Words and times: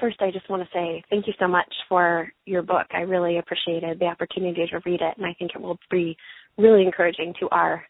first, 0.00 0.20
I 0.20 0.30
just 0.30 0.48
want 0.50 0.62
to 0.62 0.68
say 0.72 1.02
thank 1.10 1.26
you 1.26 1.32
so 1.38 1.48
much 1.48 1.72
for 1.88 2.30
your 2.46 2.62
book. 2.62 2.86
I 2.92 3.00
really 3.00 3.38
appreciated 3.38 3.98
the 3.98 4.06
opportunity 4.06 4.66
to 4.70 4.80
read 4.84 5.00
it, 5.00 5.14
and 5.16 5.26
I 5.26 5.34
think 5.38 5.52
it 5.54 5.60
will 5.60 5.78
be 5.90 6.16
really 6.56 6.82
encouraging 6.82 7.34
to 7.40 7.48
our 7.50 7.84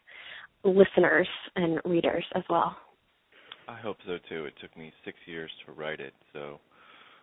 listeners 0.63 1.27
and 1.55 1.79
readers 1.85 2.25
as 2.35 2.43
well. 2.49 2.75
I 3.67 3.77
hope 3.77 3.97
so 4.05 4.17
too. 4.27 4.45
It 4.45 4.53
took 4.61 4.75
me 4.75 4.91
six 5.05 5.17
years 5.25 5.51
to 5.65 5.71
write 5.71 5.99
it, 5.99 6.13
so 6.33 6.59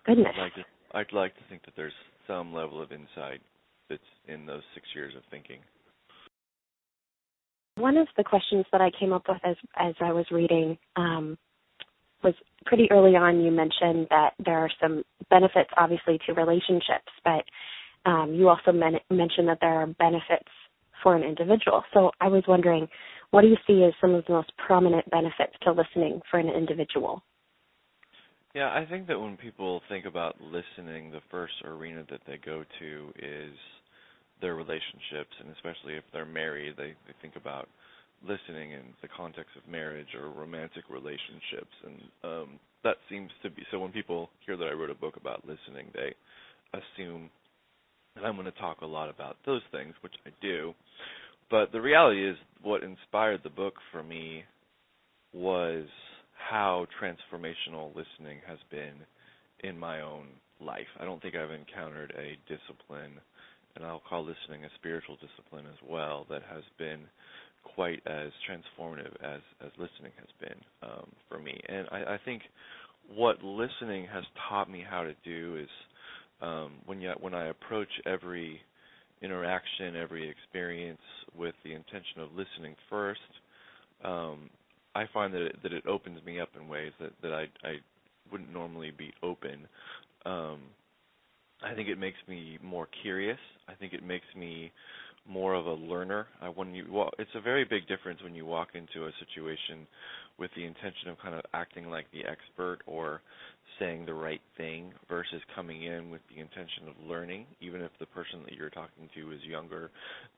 goodness. 0.05 0.29
I'd 0.37 0.43
like 0.43 0.55
to, 0.55 0.65
I'd 0.99 1.13
like 1.13 1.35
to 1.35 1.43
think 1.49 1.65
that 1.65 1.75
there's 1.77 1.93
some 2.27 2.53
level 2.53 2.81
of 2.83 2.93
insight 2.93 3.41
that's 3.91 4.03
in 4.29 4.47
those 4.47 4.63
six 4.75 4.87
years 4.95 5.15
of 5.17 5.23
thinking. 5.31 5.59
One 7.77 7.97
of 7.97 8.09
the 8.17 8.25
questions 8.25 8.65
that 8.73 8.81
I 8.81 8.91
came 8.99 9.13
up 9.13 9.25
with 9.29 9.39
as 9.45 9.57
as 9.77 9.95
I 10.01 10.13
was 10.13 10.25
reading 10.31 10.79
um, 10.97 11.37
was 12.27 12.35
pretty 12.67 12.89
early 12.91 13.17
on. 13.17 13.41
You 13.41 13.51
mentioned 13.51 14.09
that 14.11 14.35
there 14.45 14.59
are 14.59 14.71
some 14.83 15.05
benefits, 15.31 15.71
obviously, 15.79 16.19
to 16.27 16.35
relationships, 16.35 17.13
but 17.25 17.45
um, 18.05 18.35
you 18.35 18.49
also 18.49 18.73
men- 18.73 19.01
mentioned 19.11 19.49
that 19.49 19.59
there 19.61 19.81
are 19.81 19.87
benefits 19.87 20.51
for 21.03 21.15
an 21.17 21.23
individual. 21.23 21.83
So 21.95 22.11
I 22.21 22.29
was 22.29 22.43
wondering, 22.49 22.89
what 23.31 23.43
do 23.43 23.49
you 23.49 23.57
see 23.67 23.85
as 23.85 23.93
some 24.01 24.15
of 24.15 24.25
the 24.27 24.33
most 24.33 24.53
prominent 24.59 25.09
benefits 25.11 25.55
to 25.63 25.73
listening 25.73 26.21
for 26.31 26.39
an 26.39 26.49
individual? 26.49 27.23
Yeah, 28.55 28.69
I 28.69 28.87
think 28.89 29.07
that 29.09 29.21
when 29.21 29.37
people 29.37 29.83
think 29.89 30.07
about 30.07 30.41
listening, 30.41 31.11
the 31.11 31.21
first 31.31 31.53
arena 31.65 32.05
that 32.11 32.21
they 32.27 32.39
go 32.39 32.65
to 32.81 33.13
is 33.19 33.53
their 34.41 34.55
relationships, 34.55 35.35
and 35.41 35.51
especially 35.55 35.95
if 35.95 36.05
they're 36.13 36.25
married, 36.25 36.75
they, 36.77 36.95
they 37.07 37.15
think 37.21 37.37
about 37.37 37.69
listening 38.23 38.73
in 38.73 38.83
the 39.03 39.09
context 39.09 39.57
of 39.57 39.71
marriage 39.71 40.15
or 40.19 40.31
romantic 40.31 40.85
relationships, 40.91 41.75
and 41.85 42.01
um, 42.25 42.49
that 42.85 42.97
seems 43.11 43.31
to 43.43 43.51
be 43.51 43.63
so. 43.71 43.79
When 43.79 43.93
people 43.93 44.31
hear 44.45 44.57
that 44.57 44.67
I 44.67 44.73
wrote 44.73 44.91
a 44.91 44.95
book 44.95 45.17
about 45.17 45.45
listening, 45.45 45.89
they 45.95 46.15
assume 46.73 47.31
that 48.15 48.25
I'm 48.25 48.35
going 48.35 48.47
to 48.47 48.59
talk 48.59 48.81
a 48.81 48.87
lot 48.87 49.11
about 49.11 49.37
those 49.45 49.63
things, 49.73 49.95
which 50.01 50.15
I 50.27 50.31
do. 50.41 50.75
But 51.51 51.73
the 51.73 51.81
reality 51.81 52.29
is, 52.29 52.37
what 52.63 52.83
inspired 52.83 53.41
the 53.45 53.51
book 53.51 53.75
for 53.93 54.03
me 54.03 54.45
was 55.33 55.87
how 56.51 56.87
transformational 57.01 57.89
listening 57.89 58.41
has 58.47 58.59
been 58.71 58.95
in 59.63 59.79
my 59.79 60.01
own 60.01 60.27
life. 60.61 60.87
I 60.99 61.05
don't 61.05 61.21
think 61.23 61.35
I've 61.35 61.51
encountered 61.51 62.13
a 62.17 62.37
discipline, 62.49 63.21
and 63.75 63.85
I'll 63.85 64.03
call 64.09 64.25
listening 64.25 64.65
a 64.65 64.71
spiritual 64.79 65.17
discipline 65.17 65.67
as 65.67 65.79
well, 65.89 66.27
that 66.31 66.43
has 66.51 66.63
been 66.79 67.01
quite 67.75 68.03
as 68.07 68.31
transformative 68.49 69.13
as 69.23 69.41
as 69.65 69.71
listening 69.79 70.13
has 70.19 70.29
been 70.41 70.59
um, 70.83 71.07
for 71.29 71.39
me. 71.39 71.59
And 71.69 71.87
I, 71.91 72.15
I 72.15 72.19
think 72.25 72.43
what 73.15 73.43
listening 73.43 74.07
has 74.13 74.25
taught 74.49 74.71
me 74.71 74.85
how 74.89 75.03
to 75.03 75.15
do 75.25 75.59
is 75.61 75.69
um, 76.41 76.73
when 76.87 77.01
you, 77.01 77.13
when 77.21 77.35
I 77.35 77.49
approach 77.49 77.89
every 78.05 78.61
interaction, 79.23 79.97
every 79.97 80.29
experience 80.29 81.01
with 81.37 81.55
the 81.65 81.73
intention 81.73 82.21
of 82.21 82.31
listening 82.31 82.75
first, 82.91 83.21
um, 84.05 84.51
I 84.95 85.05
find 85.13 85.33
that 85.35 85.43
it, 85.43 85.63
that 85.63 85.73
it 85.73 85.87
opens 85.87 86.25
me 86.25 86.41
up 86.41 86.51
in 86.61 86.69
ways 86.69 86.93
that 87.01 87.13
that 87.23 87.33
I 87.33 87.45
I 87.67 87.77
wouldn't 88.31 88.53
normally 88.53 88.93
be 88.97 89.13
open. 89.23 89.67
Um, 90.25 90.61
I 91.63 91.75
think 91.75 91.89
it 91.89 91.99
makes 91.99 92.19
me 92.29 92.59
more 92.63 92.89
curious. 93.03 93.39
I 93.69 93.75
think 93.75 93.93
it 93.93 94.05
makes 94.05 94.27
me 94.37 94.73
more 95.29 95.55
of 95.55 95.67
a 95.67 95.73
learner. 95.73 96.27
Uh, 96.41 96.49
when 96.49 96.75
you 96.75 96.87
well, 96.91 97.11
it's 97.19 97.31
a 97.35 97.41
very 97.41 97.65
big 97.65 97.87
difference 97.89 98.23
when 98.23 98.35
you 98.35 98.47
walk 98.47 98.69
into 98.75 99.07
a 99.07 99.11
situation 99.19 99.87
with 100.39 100.51
the 100.57 100.65
intention 100.65 101.09
of 101.09 101.19
kind 101.19 101.35
of 101.35 101.43
acting 101.55 101.89
like 101.89 102.07
the 102.13 102.21
expert 102.21 102.79
or 102.87 103.23
saying 103.79 104.07
the 104.07 104.15
right 104.15 104.41
thing 104.57 104.93
versus 105.09 105.41
coming 105.55 105.85
in 105.85 106.11
with 106.11 106.21
the 106.29 106.41
intention 106.41 106.89
of 106.89 106.95
learning, 107.09 107.47
even 107.61 107.81
if 107.81 107.91
the 107.99 108.07
person 108.07 108.41
that 108.45 108.55
you're 108.55 108.71
talking 108.71 109.09
to 109.15 109.33
is 109.33 109.41
younger 109.43 109.91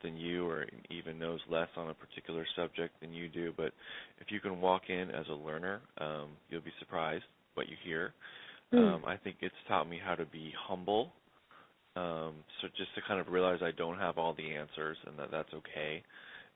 than 0.03 0.17
you 0.17 0.47
or 0.47 0.65
even 0.89 1.19
knows 1.19 1.39
less 1.49 1.67
on 1.77 1.89
a 1.89 1.93
particular 1.93 2.45
subject 2.55 2.99
than 3.01 3.13
you 3.13 3.29
do. 3.29 3.53
But 3.55 3.71
if 4.19 4.27
you 4.29 4.39
can 4.39 4.61
walk 4.61 4.83
in 4.89 5.09
as 5.11 5.25
a 5.29 5.33
learner, 5.33 5.81
um, 5.99 6.29
you'll 6.49 6.61
be 6.61 6.71
surprised 6.79 7.23
what 7.53 7.67
you 7.69 7.75
hear. 7.83 8.13
Mm. 8.73 8.95
Um, 8.95 9.05
I 9.05 9.17
think 9.17 9.37
it's 9.41 9.55
taught 9.67 9.89
me 9.89 9.99
how 10.03 10.15
to 10.15 10.25
be 10.25 10.53
humble 10.67 11.13
um, 11.95 12.33
so 12.61 12.67
just 12.77 12.93
to 12.95 13.01
kind 13.07 13.19
of 13.19 13.27
realize 13.29 13.59
I 13.61 13.71
don't 13.71 13.97
have 13.97 14.17
all 14.17 14.33
the 14.33 14.55
answers 14.55 14.97
and 15.05 15.17
that 15.19 15.31
that's 15.31 15.53
okay. 15.53 16.03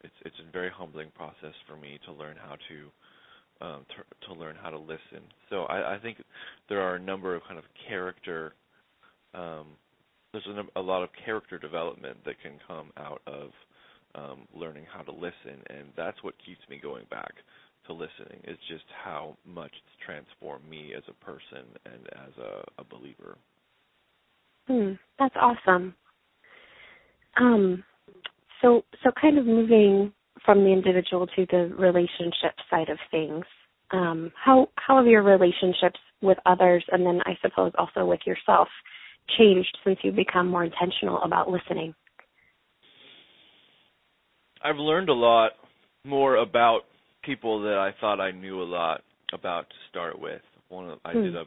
It's 0.04 0.14
it's 0.26 0.36
a 0.48 0.52
very 0.52 0.70
humbling 0.70 1.12
process 1.16 1.56
for 1.68 1.76
me 1.76 2.00
to 2.06 2.12
learn 2.14 2.36
how 2.38 2.56
to 2.70 3.66
um, 3.66 3.86
to, 3.96 4.28
to 4.28 4.40
learn 4.40 4.56
how 4.62 4.70
to 4.70 4.78
listen. 4.78 5.24
So 5.50 5.64
I, 5.64 5.96
I 5.96 6.00
think 6.00 6.18
there 6.70 6.82
are 6.82 6.96
a 6.96 7.00
number 7.00 7.36
of 7.36 7.42
kind 7.48 7.58
of 7.58 7.66
character. 7.88 8.54
Um, 9.34 9.68
there's 10.32 10.46
a, 10.48 10.80
a 10.80 10.82
lot 10.82 11.04
of 11.04 11.10
character 11.26 11.58
development 11.58 12.18
that 12.26 12.36
can 12.42 12.54
come 12.68 12.92
out 12.98 13.22
of 13.28 13.50
um, 14.16 14.48
learning 14.54 14.86
how 14.92 15.02
to 15.02 15.12
listen, 15.12 15.62
and 15.70 15.88
that's 15.96 16.22
what 16.24 16.36
keeps 16.46 16.62
me 16.70 16.80
going 16.82 17.06
back 17.10 17.32
to 17.88 17.94
listening. 17.94 18.42
Is 18.46 18.58
just 18.70 18.86
how 19.04 19.38
much 19.46 19.72
it's 19.72 20.06
transformed 20.06 20.70
me 20.70 20.94
as 20.96 21.04
a 21.08 21.26
person 21.26 21.66
and 21.86 22.08
as 22.14 22.34
a, 22.38 22.82
a 22.82 22.84
believer. 22.84 23.38
Hmm, 24.68 24.94
that's 25.20 25.36
awesome. 25.40 25.96
Um, 27.40 27.84
so 28.62 28.84
so 29.04 29.12
kind 29.20 29.38
of 29.38 29.46
moving 29.46 30.14
from 30.46 30.64
the 30.64 30.72
individual 30.72 31.28
to 31.28 31.46
the 31.52 31.74
relationship 31.78 32.56
side 32.70 32.90
of 32.90 32.98
things. 33.12 33.44
Um, 33.92 34.32
how 34.36 34.68
how 34.76 34.98
have 34.98 35.08
your 35.08 35.24
relationships 35.24 36.00
with 36.22 36.38
others, 36.46 36.84
and 36.92 37.06
then 37.06 37.22
I 37.26 37.38
suppose 37.42 37.72
also 37.78 38.06
with 38.06 38.22
yourself, 38.26 38.68
changed 39.38 39.78
since 39.84 40.00
you've 40.04 40.16
become 40.16 40.48
more 40.48 40.64
intentional 40.64 41.22
about 41.22 41.50
listening? 41.50 41.94
I've 44.64 44.78
learned 44.78 45.10
a 45.10 45.14
lot 45.14 45.52
more 46.06 46.38
about 46.38 46.82
people 47.24 47.62
that 47.64 47.78
I 47.78 47.92
thought 48.00 48.20
I 48.20 48.32
knew 48.32 48.62
a 48.62 48.64
lot 48.64 49.02
about 49.34 49.70
to 49.70 49.76
start 49.90 50.20
with. 50.20 50.42
One 50.70 50.90
of, 50.90 51.00
I 51.04 51.14
hmm. 51.14 51.24
did 51.24 51.36
a 51.36 51.44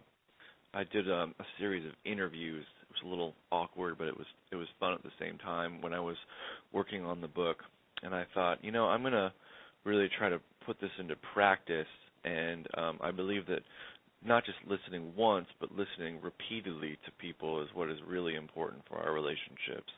I 0.74 0.84
did 0.92 1.08
a, 1.08 1.22
a 1.38 1.46
series 1.58 1.86
of 1.86 1.92
interviews 2.04 2.66
was 3.02 3.06
a 3.06 3.08
little 3.08 3.34
awkward, 3.50 3.98
but 3.98 4.06
it 4.06 4.16
was 4.16 4.26
it 4.52 4.56
was 4.56 4.68
fun 4.80 4.92
at 4.92 5.02
the 5.02 5.10
same 5.20 5.38
time 5.38 5.80
when 5.80 5.92
I 5.92 6.00
was 6.00 6.16
working 6.72 7.04
on 7.04 7.20
the 7.20 7.28
book. 7.28 7.58
And 8.02 8.14
I 8.14 8.24
thought, 8.34 8.62
you 8.62 8.72
know, 8.72 8.86
I'm 8.86 9.02
gonna 9.02 9.32
really 9.84 10.08
try 10.18 10.28
to 10.28 10.40
put 10.64 10.80
this 10.80 10.90
into 10.98 11.14
practice. 11.34 11.86
And 12.24 12.66
um, 12.76 12.98
I 13.00 13.12
believe 13.12 13.46
that 13.46 13.60
not 14.24 14.44
just 14.44 14.58
listening 14.66 15.12
once, 15.16 15.46
but 15.60 15.70
listening 15.70 16.18
repeatedly 16.22 16.98
to 17.04 17.12
people 17.20 17.62
is 17.62 17.68
what 17.74 17.88
is 17.88 17.98
really 18.06 18.34
important 18.34 18.82
for 18.88 18.96
our 18.98 19.12
relationships. 19.12 19.92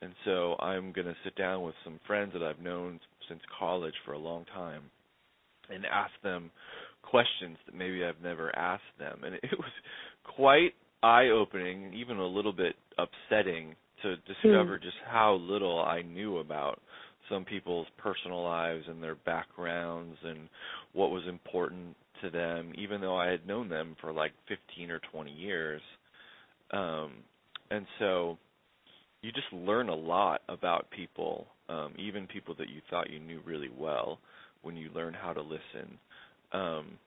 And 0.00 0.12
so 0.24 0.54
I'm 0.60 0.92
going 0.92 1.06
to 1.06 1.16
sit 1.24 1.34
down 1.36 1.62
with 1.62 1.74
some 1.84 1.98
friends 2.06 2.32
that 2.32 2.42
I've 2.42 2.60
known 2.60 3.00
since 3.28 3.40
college 3.58 3.94
for 4.04 4.12
a 4.12 4.18
long 4.18 4.44
time 4.54 4.82
and 5.70 5.84
ask 5.84 6.12
them 6.22 6.50
questions 7.02 7.56
that 7.66 7.74
maybe 7.74 8.04
I've 8.04 8.22
never 8.22 8.54
asked 8.56 8.82
them. 8.98 9.22
And 9.24 9.34
it 9.34 9.58
was 9.58 9.72
quite 10.24 10.74
eye 11.02 11.28
opening 11.28 11.92
even 11.94 12.18
a 12.18 12.26
little 12.26 12.52
bit 12.52 12.74
upsetting 12.98 13.74
to 14.02 14.16
discover 14.18 14.78
mm. 14.78 14.82
just 14.82 14.96
how 15.08 15.34
little 15.34 15.80
I 15.80 16.02
knew 16.02 16.38
about 16.38 16.80
some 17.28 17.44
people's 17.44 17.86
personal 17.98 18.42
lives 18.42 18.84
and 18.88 19.02
their 19.02 19.16
backgrounds 19.16 20.16
and 20.24 20.48
what 20.92 21.10
was 21.10 21.24
important 21.28 21.94
to 22.22 22.30
them, 22.30 22.72
even 22.76 23.00
though 23.00 23.16
I 23.16 23.28
had 23.28 23.46
known 23.46 23.68
them 23.68 23.96
for 24.00 24.12
like 24.12 24.32
15 24.48 24.90
or 24.90 25.00
20 25.12 25.30
years. 25.30 25.82
Um, 26.70 27.12
and 27.70 27.86
so 27.98 28.38
you 29.22 29.32
just 29.32 29.52
learn 29.52 29.88
a 29.88 29.94
lot 29.94 30.42
about 30.48 30.90
people, 30.90 31.46
um, 31.68 31.92
even 31.98 32.26
people 32.26 32.54
that 32.58 32.68
you 32.68 32.80
thought 32.88 33.10
you 33.10 33.20
knew 33.20 33.40
really 33.44 33.70
well, 33.76 34.18
when 34.62 34.76
you 34.76 34.90
learn 34.94 35.14
how 35.14 35.32
to 35.32 35.42
listen. 35.42 35.98
Um, 36.52 36.98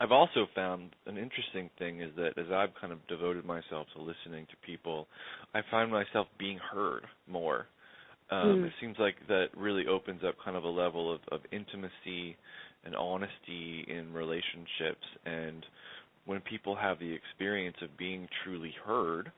I've 0.00 0.12
also 0.12 0.46
found 0.54 0.90
an 1.06 1.16
interesting 1.16 1.70
thing 1.78 2.00
is 2.00 2.10
that 2.16 2.36
as 2.36 2.50
I've 2.52 2.70
kind 2.80 2.92
of 2.92 3.06
devoted 3.06 3.44
myself 3.44 3.86
to 3.94 4.02
listening 4.02 4.46
to 4.50 4.56
people, 4.66 5.06
I 5.54 5.60
find 5.70 5.90
myself 5.90 6.26
being 6.38 6.58
heard 6.58 7.02
more. 7.28 7.66
Um, 8.30 8.62
mm. 8.62 8.66
It 8.66 8.72
seems 8.80 8.96
like 8.98 9.14
that 9.28 9.46
really 9.56 9.86
opens 9.86 10.22
up 10.26 10.34
kind 10.44 10.56
of 10.56 10.64
a 10.64 10.68
level 10.68 11.12
of, 11.12 11.20
of 11.30 11.40
intimacy 11.52 12.36
and 12.84 12.96
honesty 12.96 13.84
in 13.88 14.12
relationships. 14.12 15.06
And 15.24 15.64
when 16.24 16.40
people 16.40 16.74
have 16.74 16.98
the 16.98 17.12
experience 17.12 17.76
of 17.82 17.96
being 17.96 18.26
truly 18.42 18.74
heard, 18.84 19.30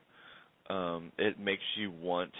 um, 0.69 1.11
it 1.17 1.39
makes 1.39 1.63
you 1.77 1.91
want 1.91 2.31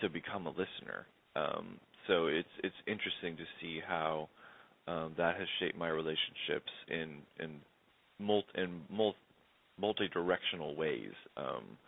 to 0.00 0.08
become 0.08 0.46
a 0.46 0.50
listener. 0.50 1.06
Um, 1.34 1.78
so 2.06 2.26
it's 2.26 2.48
it's 2.62 2.74
interesting 2.86 3.36
to 3.36 3.44
see 3.60 3.80
how 3.86 4.28
um, 4.86 5.14
that 5.16 5.36
has 5.38 5.48
shaped 5.60 5.78
my 5.78 5.88
relationships 5.88 6.70
in 6.88 7.18
in 7.40 7.60
multi 8.18 8.48
in 8.56 8.80
multi 9.78 10.08
directional 10.12 10.76
ways. 10.76 11.12
Um, 11.36 11.78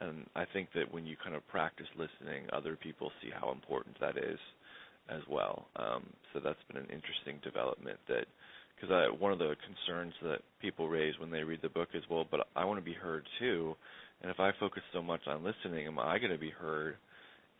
and 0.00 0.26
I 0.36 0.44
think 0.52 0.68
that 0.74 0.92
when 0.92 1.06
you 1.06 1.16
kind 1.22 1.34
of 1.34 1.46
practice 1.48 1.86
listening, 1.96 2.44
other 2.52 2.76
people 2.76 3.10
see 3.22 3.30
how 3.32 3.50
important 3.50 3.98
that 4.00 4.18
is 4.18 4.38
as 5.08 5.22
well. 5.28 5.66
Um, 5.76 6.04
so 6.32 6.40
that's 6.44 6.58
been 6.68 6.82
an 6.82 6.90
interesting 6.90 7.40
development 7.42 7.98
that 8.08 8.26
because 8.74 8.90
one 9.18 9.32
of 9.32 9.38
the 9.38 9.54
concerns 9.64 10.12
that 10.22 10.40
people 10.60 10.88
raise 10.88 11.14
when 11.18 11.30
they 11.30 11.42
read 11.42 11.60
the 11.62 11.68
book 11.70 11.88
is, 11.94 12.02
well, 12.10 12.26
but 12.30 12.46
I 12.54 12.66
want 12.66 12.78
to 12.78 12.84
be 12.84 12.92
heard 12.92 13.24
too, 13.38 13.74
and 14.20 14.30
if 14.30 14.38
I 14.38 14.50
focus 14.60 14.82
so 14.92 15.00
much 15.00 15.20
on 15.26 15.42
listening, 15.42 15.86
am 15.86 15.98
I 15.98 16.18
going 16.18 16.30
to 16.30 16.38
be 16.38 16.50
heard? 16.50 16.96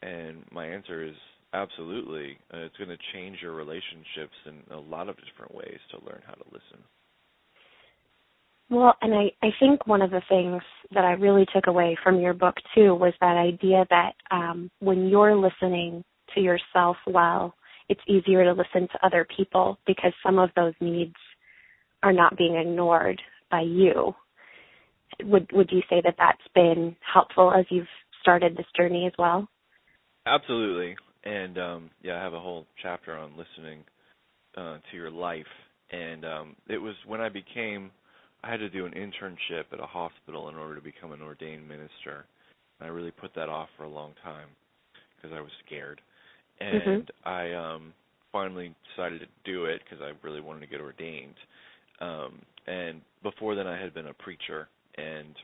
And 0.02 0.44
my 0.52 0.66
answer 0.66 1.04
is 1.04 1.14
absolutely. 1.52 2.38
Uh, 2.52 2.58
it's 2.58 2.76
going 2.76 2.90
to 2.90 2.98
change 3.12 3.38
your 3.42 3.54
relationships 3.54 4.34
in 4.46 4.74
a 4.74 4.78
lot 4.78 5.08
of 5.08 5.16
different 5.16 5.54
ways 5.54 5.78
to 5.90 6.04
learn 6.04 6.22
how 6.26 6.34
to 6.34 6.44
listen. 6.46 6.82
Well, 8.68 8.94
and 9.00 9.14
I, 9.14 9.30
I 9.46 9.50
think 9.60 9.86
one 9.86 10.02
of 10.02 10.10
the 10.10 10.22
things 10.28 10.60
that 10.92 11.04
I 11.04 11.12
really 11.12 11.46
took 11.54 11.68
away 11.68 11.96
from 12.02 12.20
your 12.20 12.34
book 12.34 12.56
too 12.74 12.94
was 12.94 13.12
that 13.20 13.36
idea 13.36 13.86
that 13.90 14.12
um, 14.30 14.70
when 14.80 15.08
you're 15.08 15.36
listening 15.36 16.02
to 16.34 16.40
yourself 16.40 16.96
well, 17.06 17.54
it's 17.88 18.00
easier 18.08 18.42
to 18.42 18.50
listen 18.50 18.88
to 18.88 19.06
other 19.06 19.26
people 19.36 19.78
because 19.86 20.12
some 20.24 20.40
of 20.40 20.50
those 20.56 20.74
needs 20.80 21.14
are 22.02 22.12
not 22.12 22.36
being 22.36 22.56
ignored 22.56 23.22
by 23.50 23.60
you. 23.60 24.14
Would 25.22 25.48
would 25.52 25.70
you 25.70 25.82
say 25.88 26.02
that 26.04 26.16
that's 26.18 26.38
been 26.52 26.96
helpful 27.00 27.52
as 27.56 27.64
you've 27.70 27.86
started 28.20 28.56
this 28.56 28.66
journey 28.76 29.06
as 29.06 29.12
well? 29.16 29.48
Absolutely, 30.26 30.96
and 31.26 31.58
um, 31.58 31.90
yeah, 32.02 32.18
I 32.18 32.22
have 32.22 32.34
a 32.34 32.40
whole 32.40 32.66
chapter 32.82 33.16
on 33.16 33.32
listening 33.36 33.80
uh, 34.56 34.78
to 34.90 34.96
your 34.96 35.10
life, 35.10 35.44
and 35.90 36.24
um, 36.24 36.56
it 36.68 36.78
was 36.78 36.94
when 37.06 37.20
I 37.20 37.28
became 37.28 37.90
I 38.46 38.50
had 38.50 38.60
to 38.60 38.68
do 38.68 38.86
an 38.86 38.92
internship 38.92 39.64
at 39.72 39.80
a 39.80 39.86
hospital 39.86 40.48
in 40.48 40.54
order 40.54 40.76
to 40.76 40.80
become 40.80 41.12
an 41.12 41.20
ordained 41.20 41.68
minister. 41.68 42.26
And 42.78 42.88
I 42.88 42.92
really 42.92 43.10
put 43.10 43.34
that 43.34 43.48
off 43.48 43.68
for 43.76 43.84
a 43.84 43.88
long 43.88 44.12
time 44.22 44.48
because 45.16 45.36
I 45.36 45.40
was 45.40 45.50
scared. 45.66 46.00
Mm-hmm. 46.62 46.90
And 46.90 47.02
mm-hmm. 47.02 47.28
I 47.28 47.54
um 47.54 47.92
finally 48.30 48.74
decided 48.94 49.20
to 49.20 49.26
do 49.50 49.64
it 49.64 49.80
because 49.84 50.02
I 50.02 50.12
really 50.24 50.40
wanted 50.40 50.60
to 50.60 50.66
get 50.66 50.80
ordained. 50.80 51.34
Um 52.00 52.40
and 52.66 53.00
before 53.22 53.54
then 53.54 53.66
I 53.66 53.80
had 53.80 53.94
been 53.94 54.06
a 54.06 54.14
preacher 54.14 54.68
and 54.96 55.34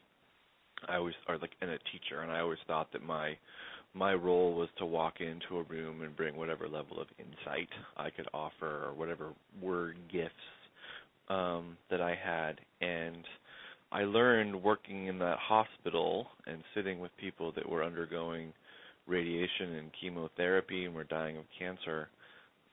I 0.88 0.99
was 0.99 1.14
or 1.29 1.38
like 1.38 1.52
and 1.61 1.70
a 1.70 1.79
teacher 1.90 2.20
and 2.23 2.31
I 2.31 2.40
always 2.40 2.58
thought 2.69 2.93
that 2.93 3.02
my 3.02 3.37
my 3.94 4.15
role 4.15 4.55
was 4.55 4.69
to 4.79 4.87
walk 4.87 5.21
into 5.21 5.59
a 5.59 5.62
room 5.65 6.03
and 6.03 6.17
bring 6.17 6.37
whatever 6.37 6.69
level 6.69 7.00
of 7.00 7.09
insight 7.19 7.69
I 7.97 8.11
could 8.11 8.29
offer 8.33 8.87
or 8.87 8.94
whatever 8.94 9.33
word 9.61 9.97
gifts 10.11 10.33
um, 11.29 11.77
that 11.91 12.00
I 12.00 12.15
had, 12.15 12.61
and 12.81 13.25
I 13.91 14.05
learned 14.05 14.62
working 14.62 15.06
in 15.06 15.19
that 15.19 15.39
hospital 15.39 16.27
and 16.47 16.62
sitting 16.75 16.99
with 16.99 17.11
people 17.19 17.53
that 17.53 17.69
were 17.69 17.85
undergoing 17.85 18.53
radiation 19.06 19.75
and 19.75 19.91
chemotherapy 20.00 20.85
and 20.87 20.94
were 20.94 21.05
dying 21.05 21.37
of 21.37 21.44
cancer 21.59 22.09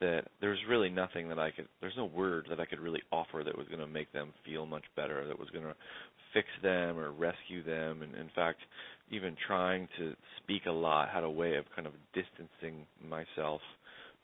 that 0.00 0.22
there's 0.40 0.58
really 0.68 0.88
nothing 0.88 1.28
that 1.28 1.38
I 1.38 1.50
could 1.50 1.68
there's 1.80 1.96
no 1.96 2.06
word 2.06 2.46
that 2.48 2.60
I 2.60 2.64
could 2.64 2.80
really 2.80 3.02
offer 3.12 3.42
that 3.44 3.56
was 3.56 3.66
going 3.66 3.80
to 3.80 3.86
make 3.86 4.12
them 4.12 4.32
feel 4.46 4.64
much 4.64 4.84
better 4.96 5.26
that 5.26 5.38
was 5.38 5.50
going 5.50 5.64
to 5.64 5.74
fix 6.32 6.48
them 6.62 6.98
or 6.98 7.10
rescue 7.12 7.62
them. 7.62 8.02
And 8.02 8.14
in 8.14 8.30
fact 8.34 8.60
even 9.10 9.36
trying 9.46 9.88
to 9.98 10.14
speak 10.42 10.62
a 10.66 10.70
lot 10.70 11.08
had 11.08 11.24
a 11.24 11.30
way 11.30 11.56
of 11.56 11.64
kind 11.74 11.86
of 11.86 11.92
distancing 12.14 12.86
myself 13.06 13.60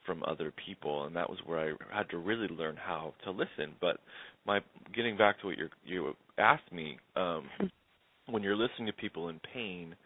from 0.04 0.22
other 0.22 0.52
people, 0.64 1.04
and 1.04 1.16
that 1.16 1.28
was 1.28 1.38
where 1.44 1.58
I 1.58 1.96
had 1.96 2.08
to 2.10 2.18
really 2.18 2.46
learn 2.48 2.76
how 2.76 3.12
to 3.24 3.32
listen. 3.32 3.74
But 3.80 3.98
my 4.46 4.60
getting 4.94 5.16
back 5.16 5.40
to 5.40 5.48
what 5.48 5.58
you 5.58 5.68
you 5.84 6.14
asked 6.38 6.72
me, 6.72 6.96
um, 7.16 7.48
when 8.30 8.42
you're 8.42 8.56
listening 8.56 8.86
to 8.86 8.92
people 8.92 9.28
in 9.28 9.40
pain, 9.52 9.96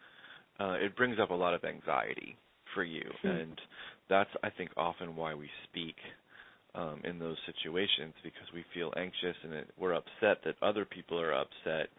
uh, 0.59 0.73
it 0.81 0.95
brings 0.95 1.17
up 1.21 1.29
a 1.29 1.35
lot 1.35 1.53
of 1.53 1.63
anxiety 1.63 2.35
for 2.73 2.83
you, 2.83 3.03
hmm. 3.21 3.27
And 3.27 3.61
that's 4.09 4.29
I 4.43 4.49
think 4.49 4.71
often 4.75 5.15
why 5.15 5.35
we 5.35 5.49
speak 5.69 5.95
um, 6.75 7.01
in 7.03 7.19
those 7.19 7.37
situations 7.45 8.13
because 8.23 8.47
we 8.53 8.63
feel 8.73 8.93
anxious 8.97 9.35
and 9.43 9.53
it, 9.53 9.69
we're 9.77 9.93
upset 9.93 10.43
that 10.45 10.55
other 10.61 10.85
people 10.85 11.19
are 11.19 11.33
upset, 11.33 11.89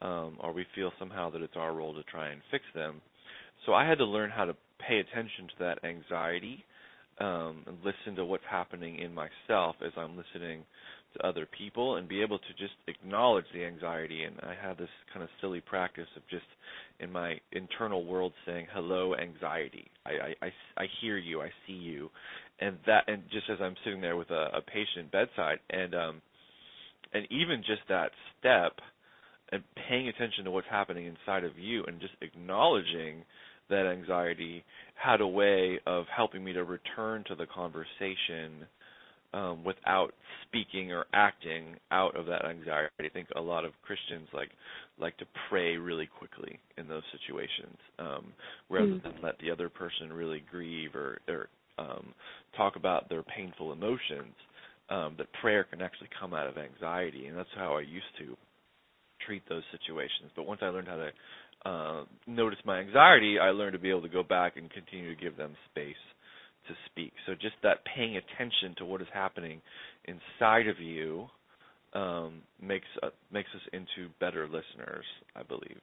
um, 0.00 0.36
or 0.40 0.52
we 0.52 0.66
feel 0.74 0.92
somehow 0.98 1.30
that 1.30 1.42
it's 1.42 1.56
our 1.56 1.74
role 1.74 1.94
to 1.94 2.02
try 2.04 2.30
and 2.30 2.40
fix 2.50 2.64
them. 2.74 3.00
So 3.66 3.74
I 3.74 3.88
had 3.88 3.98
to 3.98 4.04
learn 4.04 4.30
how 4.30 4.44
to 4.44 4.56
pay 4.86 4.98
attention 4.98 5.48
to 5.48 5.54
that 5.60 5.84
anxiety 5.84 6.64
um, 7.18 7.64
and 7.66 7.76
listen 7.84 8.16
to 8.16 8.24
what's 8.24 8.44
happening 8.50 8.98
in 8.98 9.14
myself 9.14 9.76
as 9.84 9.92
I'm 9.96 10.16
listening 10.16 10.64
to 11.14 11.26
other 11.26 11.46
people 11.46 11.96
and 11.96 12.08
be 12.08 12.22
able 12.22 12.38
to 12.38 12.52
just 12.58 12.74
acknowledge 12.86 13.44
the 13.52 13.64
anxiety. 13.64 14.24
And 14.24 14.36
I 14.42 14.54
have 14.60 14.76
this 14.76 14.88
kind 15.12 15.22
of 15.22 15.28
silly 15.40 15.60
practice 15.60 16.08
of 16.16 16.22
just 16.30 16.44
in 17.00 17.10
my 17.10 17.34
internal 17.52 18.04
world 18.04 18.32
saying 18.46 18.66
hello 18.72 19.14
anxiety. 19.14 19.90
I, 20.06 20.10
I, 20.10 20.46
I, 20.46 20.82
I 20.82 20.86
hear 21.00 21.18
you. 21.18 21.42
I 21.42 21.50
see 21.66 21.74
you. 21.74 22.10
And 22.60 22.76
that 22.86 23.04
and 23.08 23.22
just 23.32 23.50
as 23.50 23.58
I'm 23.60 23.74
sitting 23.84 24.00
there 24.00 24.16
with 24.16 24.30
a, 24.30 24.50
a 24.54 24.60
patient 24.60 25.10
bedside 25.10 25.58
and 25.70 25.94
um 25.94 26.22
and 27.12 27.26
even 27.30 27.62
just 27.66 27.82
that 27.88 28.10
step 28.38 28.72
and 29.50 29.62
paying 29.88 30.08
attention 30.08 30.44
to 30.44 30.50
what's 30.50 30.66
happening 30.70 31.06
inside 31.06 31.44
of 31.44 31.58
you 31.58 31.84
and 31.86 32.00
just 32.00 32.14
acknowledging 32.22 33.24
that 33.68 33.86
anxiety 33.86 34.64
had 34.94 35.20
a 35.20 35.26
way 35.26 35.78
of 35.86 36.04
helping 36.14 36.44
me 36.44 36.52
to 36.52 36.64
return 36.64 37.24
to 37.28 37.34
the 37.34 37.46
conversation 37.46 38.66
um, 39.34 39.64
without 39.64 40.12
speaking 40.46 40.92
or 40.92 41.06
acting 41.12 41.76
out 41.90 42.16
of 42.16 42.26
that 42.26 42.44
anxiety. 42.44 42.90
I 43.00 43.08
think 43.08 43.28
a 43.36 43.40
lot 43.40 43.64
of 43.64 43.72
Christians 43.82 44.28
like 44.32 44.50
like 44.98 45.16
to 45.18 45.26
pray 45.48 45.76
really 45.76 46.06
quickly 46.06 46.58
in 46.76 46.88
those 46.88 47.02
situations, 47.12 47.76
um, 47.98 48.32
rather 48.68 48.86
mm. 48.86 49.02
than 49.02 49.14
let 49.22 49.38
the 49.38 49.50
other 49.50 49.68
person 49.68 50.12
really 50.12 50.42
grieve 50.50 50.94
or, 50.94 51.18
or 51.28 51.48
um, 51.78 52.14
talk 52.56 52.76
about 52.76 53.08
their 53.08 53.22
painful 53.22 53.72
emotions. 53.72 54.34
Um, 54.90 55.14
that 55.16 55.32
prayer 55.40 55.64
can 55.64 55.80
actually 55.80 56.08
come 56.20 56.34
out 56.34 56.46
of 56.46 56.58
anxiety, 56.58 57.26
and 57.26 57.38
that's 57.38 57.48
how 57.54 57.76
I 57.76 57.80
used 57.80 58.12
to 58.18 58.36
treat 59.24 59.42
those 59.48 59.62
situations. 59.70 60.30
But 60.36 60.46
once 60.46 60.60
I 60.62 60.66
learned 60.66 60.88
how 60.88 60.96
to 60.96 61.10
uh, 61.64 62.04
notice 62.26 62.58
my 62.66 62.80
anxiety, 62.80 63.38
I 63.38 63.50
learned 63.50 63.72
to 63.72 63.78
be 63.78 63.88
able 63.88 64.02
to 64.02 64.08
go 64.10 64.22
back 64.22 64.58
and 64.58 64.70
continue 64.70 65.14
to 65.14 65.22
give 65.22 65.38
them 65.38 65.54
space 65.70 65.94
to 66.68 66.74
speak. 66.90 67.12
So 67.26 67.34
just 67.34 67.54
that 67.62 67.78
paying 67.84 68.16
attention 68.16 68.74
to 68.78 68.84
what 68.84 69.00
is 69.00 69.08
happening 69.12 69.60
inside 70.04 70.68
of 70.68 70.78
you 70.80 71.26
um, 71.94 72.42
makes 72.60 72.86
uh, 73.02 73.10
makes 73.30 73.50
us 73.54 73.62
into 73.72 74.10
better 74.20 74.44
listeners, 74.44 75.04
I 75.36 75.42
believe. 75.42 75.80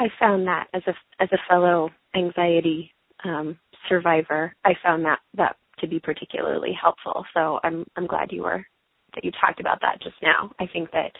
I 0.00 0.08
found 0.18 0.46
that 0.46 0.68
as 0.74 0.82
a 0.86 0.92
as 1.22 1.28
a 1.32 1.38
fellow 1.48 1.90
anxiety 2.14 2.92
um, 3.24 3.58
survivor, 3.88 4.54
I 4.64 4.72
found 4.82 5.04
that 5.04 5.20
that 5.36 5.56
to 5.78 5.86
be 5.86 5.98
particularly 5.98 6.76
helpful. 6.80 7.24
So 7.34 7.58
I'm 7.62 7.86
I'm 7.96 8.06
glad 8.06 8.32
you 8.32 8.42
were 8.42 8.64
that 9.14 9.24
you 9.24 9.30
talked 9.40 9.60
about 9.60 9.80
that 9.82 10.00
just 10.02 10.16
now. 10.22 10.50
I 10.58 10.66
think 10.72 10.90
that 10.92 11.12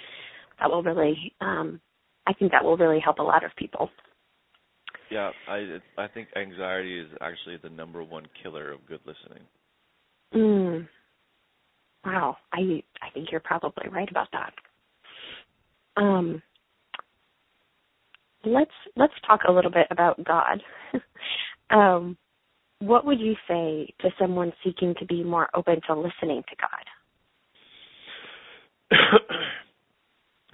that 0.59 0.71
will 0.71 0.83
really 0.83 1.35
um, 1.41 1.81
I 2.27 2.33
think 2.33 2.53
that 2.53 2.65
will 2.65 2.77
really 2.77 3.01
help 3.01 3.19
a 3.19 3.23
lot 3.23 3.45
of 3.45 3.51
people. 3.57 3.91
Yeah, 5.13 5.31
I 5.47 5.79
I 5.99 6.09
think 6.09 6.29
anxiety 6.37 6.99
is 6.99 7.09
actually 7.21 7.59
the 7.63 7.69
number 7.69 8.03
one 8.03 8.25
killer 8.43 8.73
of 8.73 8.87
good 8.87 9.01
listening. 9.05 9.45
Mm. 10.35 10.89
Wow, 12.03 12.39
I 12.53 12.83
I 13.03 13.11
think 13.13 13.29
you're 13.31 13.41
probably 13.41 13.91
right 13.91 14.11
about 14.11 14.29
that. 14.33 14.55
Um, 15.99 16.43
let's 18.47 18.71
let's 18.97 19.13
talk 19.27 19.41
a 19.47 19.53
little 19.53 19.71
bit 19.71 19.87
about 19.91 20.25
God. 20.25 20.63
um, 21.71 22.17
what 22.79 23.05
would 23.05 23.21
you 23.21 23.35
say 23.47 23.93
to 24.01 24.11
someone 24.19 24.51
seeking 24.65 24.95
to 24.99 25.05
be 25.05 25.23
more 25.23 25.51
open 25.55 25.83
to 25.89 25.95
listening 25.95 26.43
to 26.49 26.57
God? 28.91 28.99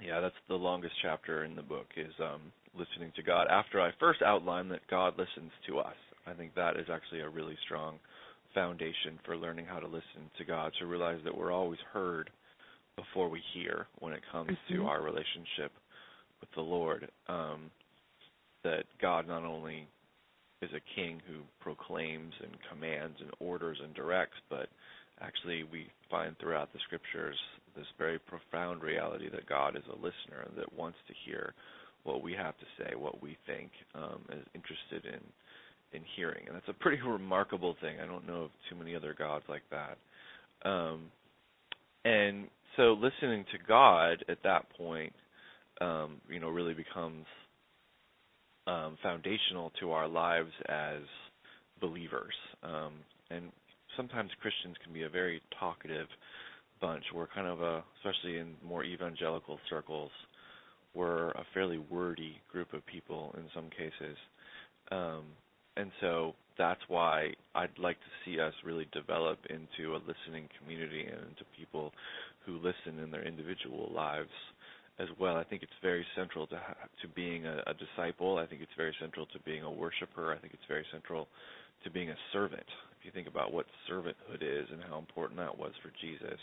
Yeah, 0.01 0.21
that's 0.21 0.35
the 0.47 0.55
longest 0.55 0.93
chapter 1.01 1.43
in 1.43 1.55
the 1.55 1.61
book 1.61 1.87
is 1.97 2.13
um, 2.19 2.41
listening 2.73 3.11
to 3.15 3.23
God. 3.23 3.47
After 3.49 3.81
I 3.81 3.91
first 3.99 4.21
outlined 4.21 4.71
that 4.71 4.87
God 4.89 5.13
listens 5.17 5.51
to 5.67 5.79
us, 5.79 5.95
I 6.25 6.33
think 6.33 6.55
that 6.55 6.77
is 6.77 6.87
actually 6.91 7.21
a 7.21 7.29
really 7.29 7.57
strong 7.65 7.99
foundation 8.53 9.19
for 9.25 9.35
learning 9.35 9.65
how 9.65 9.79
to 9.79 9.87
listen 9.87 10.31
to 10.37 10.45
God. 10.45 10.71
To 10.79 10.85
realize 10.85 11.19
that 11.25 11.37
we're 11.37 11.51
always 11.51 11.79
heard 11.91 12.29
before 12.95 13.29
we 13.29 13.41
hear 13.53 13.87
when 13.99 14.13
it 14.13 14.21
comes 14.31 14.51
mm-hmm. 14.51 14.83
to 14.83 14.87
our 14.87 15.01
relationship 15.01 15.71
with 16.39 16.49
the 16.55 16.61
Lord. 16.61 17.09
Um, 17.27 17.71
that 18.63 18.83
God 19.01 19.27
not 19.27 19.43
only 19.43 19.87
is 20.61 20.69
a 20.73 20.95
king 20.95 21.21
who 21.27 21.39
proclaims 21.61 22.33
and 22.43 22.51
commands 22.69 23.17
and 23.21 23.31
orders 23.39 23.77
and 23.81 23.93
directs, 23.93 24.35
but 24.49 24.67
actually 25.21 25.63
we 25.63 25.87
find 26.11 26.37
throughout 26.37 26.71
the 26.73 26.79
scriptures 26.85 27.37
this 27.75 27.87
very 27.97 28.19
profound 28.19 28.81
reality 28.81 29.29
that 29.29 29.47
God 29.47 29.75
is 29.75 29.83
a 29.89 29.95
listener 29.95 30.47
that 30.57 30.73
wants 30.73 30.97
to 31.07 31.13
hear 31.25 31.53
what 32.03 32.21
we 32.23 32.33
have 32.33 32.57
to 32.57 32.65
say, 32.77 32.95
what 32.95 33.21
we 33.21 33.37
think, 33.45 33.71
um, 33.95 34.21
is 34.31 34.45
interested 34.55 35.05
in 35.13 35.21
in 35.91 36.03
hearing, 36.15 36.45
and 36.45 36.55
that's 36.55 36.67
a 36.67 36.73
pretty 36.73 37.01
remarkable 37.05 37.75
thing. 37.81 37.99
I 37.99 38.05
don't 38.05 38.27
know 38.27 38.43
of 38.43 38.51
too 38.69 38.75
many 38.75 38.95
other 38.95 39.15
gods 39.17 39.45
like 39.49 39.63
that. 39.71 39.97
Um, 40.69 41.05
and 42.05 42.47
so, 42.77 42.93
listening 42.93 43.45
to 43.51 43.57
God 43.67 44.23
at 44.29 44.37
that 44.43 44.69
point, 44.77 45.13
um, 45.81 46.17
you 46.29 46.39
know, 46.39 46.49
really 46.49 46.73
becomes 46.73 47.25
um, 48.67 48.97
foundational 49.01 49.71
to 49.79 49.91
our 49.91 50.07
lives 50.07 50.51
as 50.67 51.01
believers. 51.81 52.33
Um, 52.63 52.93
and 53.31 53.51
sometimes 53.97 54.29
Christians 54.41 54.75
can 54.83 54.93
be 54.93 55.03
a 55.03 55.09
very 55.09 55.41
talkative 55.59 56.07
bunch. 56.81 57.03
We're 57.13 57.27
kind 57.27 57.47
of 57.47 57.61
a, 57.61 57.83
especially 57.97 58.37
in 58.37 58.55
more 58.65 58.83
evangelical 58.83 59.59
circles, 59.69 60.11
we're 60.93 61.29
a 61.31 61.45
fairly 61.53 61.77
wordy 61.77 62.41
group 62.51 62.73
of 62.73 62.85
people 62.85 63.33
in 63.37 63.43
some 63.53 63.69
cases. 63.69 64.17
Um, 64.91 65.23
and 65.77 65.91
so 66.01 66.33
that's 66.57 66.81
why 66.87 67.33
I'd 67.55 67.77
like 67.77 67.97
to 67.97 68.11
see 68.25 68.39
us 68.39 68.53
really 68.65 68.87
develop 68.91 69.39
into 69.49 69.93
a 69.93 69.99
listening 69.99 70.49
community 70.59 71.01
and 71.01 71.19
into 71.29 71.45
people 71.57 71.93
who 72.45 72.57
listen 72.57 73.01
in 73.01 73.11
their 73.11 73.25
individual 73.25 73.91
lives 73.93 74.29
as 74.99 75.07
well. 75.19 75.37
I 75.37 75.43
think 75.45 75.63
it's 75.63 75.71
very 75.81 76.05
central 76.15 76.47
to 76.47 76.55
to 76.55 77.07
being 77.15 77.45
a, 77.45 77.63
a 77.67 77.73
disciple. 77.73 78.37
I 78.37 78.45
think 78.45 78.61
it's 78.61 78.71
very 78.75 78.93
central 78.99 79.25
to 79.27 79.39
being 79.45 79.63
a 79.63 79.71
worshiper. 79.71 80.33
I 80.33 80.37
think 80.37 80.53
it's 80.53 80.67
very 80.67 80.85
central 80.91 81.27
to 81.83 81.89
being 81.89 82.09
a 82.09 82.15
servant. 82.33 82.65
If 82.99 83.05
you 83.05 83.11
think 83.11 83.27
about 83.27 83.53
what 83.53 83.65
servanthood 83.89 84.41
is 84.41 84.67
and 84.71 84.81
how 84.89 84.97
important 84.97 85.39
that 85.39 85.57
was 85.57 85.71
for 85.81 85.91
Jesus, 86.01 86.39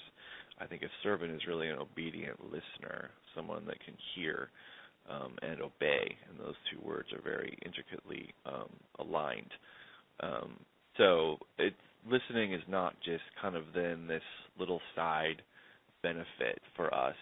I 0.59 0.67
think 0.67 0.83
a 0.83 0.89
servant 1.03 1.33
is 1.33 1.47
really 1.47 1.69
an 1.69 1.79
obedient 1.79 2.43
listener, 2.45 3.11
someone 3.35 3.67
that 3.67 3.85
can 3.85 3.95
hear 4.15 4.49
um, 5.11 5.37
and 5.43 5.61
obey, 5.61 6.17
and 6.29 6.41
those 6.41 6.55
two 6.73 6.81
words 6.87 7.09
are 7.13 7.23
very 7.23 7.59
intricately 7.65 8.33
um, 8.47 8.71
aligned. 8.99 9.53
Um, 10.21 10.57
so 10.97 11.37
it's 11.59 11.77
listening 12.11 12.55
is 12.55 12.63
not 12.69 12.95
just 13.05 13.23
kind 13.41 13.55
of 13.55 13.65
then 13.75 14.07
this 14.07 14.23
little 14.59 14.81
side 14.95 15.43
benefit 16.03 16.61
for 16.75 16.93
us 16.95 17.17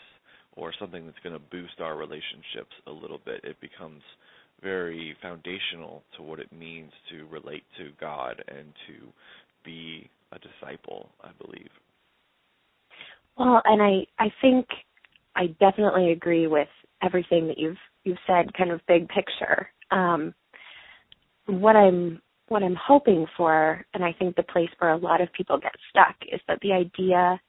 or 0.56 0.72
something 0.78 1.06
that's 1.06 1.18
going 1.24 1.34
to 1.34 1.42
boost 1.50 1.80
our 1.80 1.96
relationships 1.96 2.74
a 2.86 2.90
little 2.90 3.20
bit. 3.24 3.40
It 3.42 3.60
becomes 3.60 4.02
very 4.64 5.14
foundational 5.22 6.02
to 6.16 6.22
what 6.22 6.40
it 6.40 6.50
means 6.52 6.90
to 7.10 7.26
relate 7.26 7.62
to 7.78 7.90
God 8.00 8.42
and 8.48 8.72
to 8.88 9.06
be 9.64 10.10
a 10.32 10.38
disciple, 10.38 11.10
I 11.22 11.30
believe. 11.44 11.70
Well, 13.36 13.60
and 13.64 13.82
I 13.82 14.06
I 14.18 14.32
think 14.40 14.66
I 15.36 15.48
definitely 15.60 16.12
agree 16.12 16.46
with 16.46 16.68
everything 17.02 17.46
that 17.48 17.58
you've 17.58 17.76
you've 18.04 18.18
said 18.26 18.54
kind 18.54 18.70
of 18.70 18.80
big 18.88 19.08
picture. 19.08 19.68
Um 19.90 20.34
what 21.46 21.76
I'm 21.76 22.20
what 22.48 22.62
I'm 22.62 22.76
hoping 22.76 23.26
for 23.36 23.84
and 23.94 24.04
I 24.04 24.12
think 24.12 24.36
the 24.36 24.42
place 24.42 24.70
where 24.78 24.92
a 24.92 24.96
lot 24.96 25.20
of 25.20 25.32
people 25.32 25.58
get 25.58 25.72
stuck 25.90 26.16
is 26.32 26.40
that 26.48 26.58
the 26.62 26.72
idea 26.72 27.40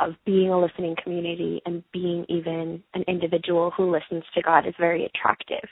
of 0.00 0.14
being 0.26 0.50
a 0.50 0.60
listening 0.60 0.96
community 1.02 1.62
and 1.66 1.82
being 1.92 2.24
even 2.28 2.82
an 2.94 3.04
individual 3.06 3.70
who 3.76 3.92
listens 3.92 4.24
to 4.34 4.42
God 4.42 4.66
is 4.66 4.74
very 4.78 5.04
attractive. 5.06 5.68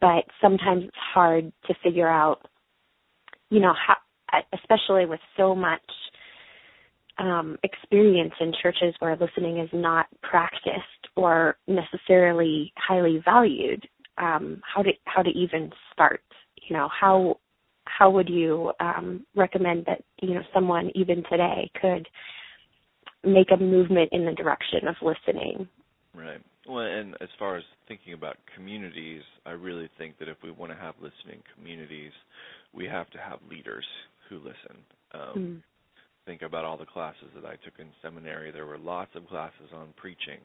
But 0.00 0.24
sometimes 0.40 0.84
it's 0.84 0.96
hard 1.14 1.52
to 1.66 1.74
figure 1.82 2.08
out, 2.08 2.46
you 3.50 3.60
know, 3.60 3.74
how, 3.74 3.96
especially 4.54 5.06
with 5.06 5.20
so 5.36 5.54
much 5.54 5.82
um, 7.18 7.58
experience 7.64 8.34
in 8.40 8.52
churches 8.62 8.94
where 9.00 9.16
listening 9.16 9.58
is 9.58 9.70
not 9.72 10.06
practiced 10.22 10.84
or 11.16 11.56
necessarily 11.66 12.72
highly 12.76 13.20
valued, 13.24 13.88
um, 14.18 14.60
how 14.62 14.82
to 14.82 14.90
how 15.04 15.22
to 15.22 15.30
even 15.30 15.70
start. 15.92 16.22
You 16.68 16.76
know, 16.76 16.88
how 16.88 17.38
how 17.86 18.10
would 18.10 18.28
you 18.28 18.72
um, 18.78 19.26
recommend 19.34 19.86
that 19.86 20.02
you 20.22 20.34
know 20.34 20.42
someone 20.54 20.90
even 20.94 21.24
today 21.28 21.70
could 21.80 22.06
make 23.24 23.50
a 23.52 23.56
movement 23.56 24.10
in 24.12 24.24
the 24.24 24.32
direction 24.32 24.86
of 24.88 24.94
listening. 25.02 25.68
Right. 26.14 26.40
Well, 26.68 26.84
and 26.84 27.14
as 27.22 27.30
far 27.38 27.56
as 27.56 27.64
thinking 27.88 28.12
about 28.12 28.36
communities, 28.54 29.22
I 29.46 29.52
really 29.52 29.88
think 29.96 30.18
that 30.18 30.28
if 30.28 30.36
we 30.42 30.50
want 30.50 30.70
to 30.70 30.76
have 30.76 30.94
listening 31.00 31.42
communities, 31.54 32.12
we 32.74 32.84
have 32.84 33.08
to 33.10 33.18
have 33.18 33.38
leaders 33.50 33.86
who 34.28 34.36
listen. 34.36 34.76
Um, 35.14 35.34
mm. 35.36 35.62
Think 36.26 36.42
about 36.42 36.66
all 36.66 36.76
the 36.76 36.84
classes 36.84 37.30
that 37.34 37.46
I 37.46 37.56
took 37.64 37.78
in 37.78 37.86
seminary. 38.02 38.50
There 38.50 38.66
were 38.66 38.76
lots 38.76 39.10
of 39.14 39.26
classes 39.28 39.70
on 39.74 39.94
preaching, 39.96 40.40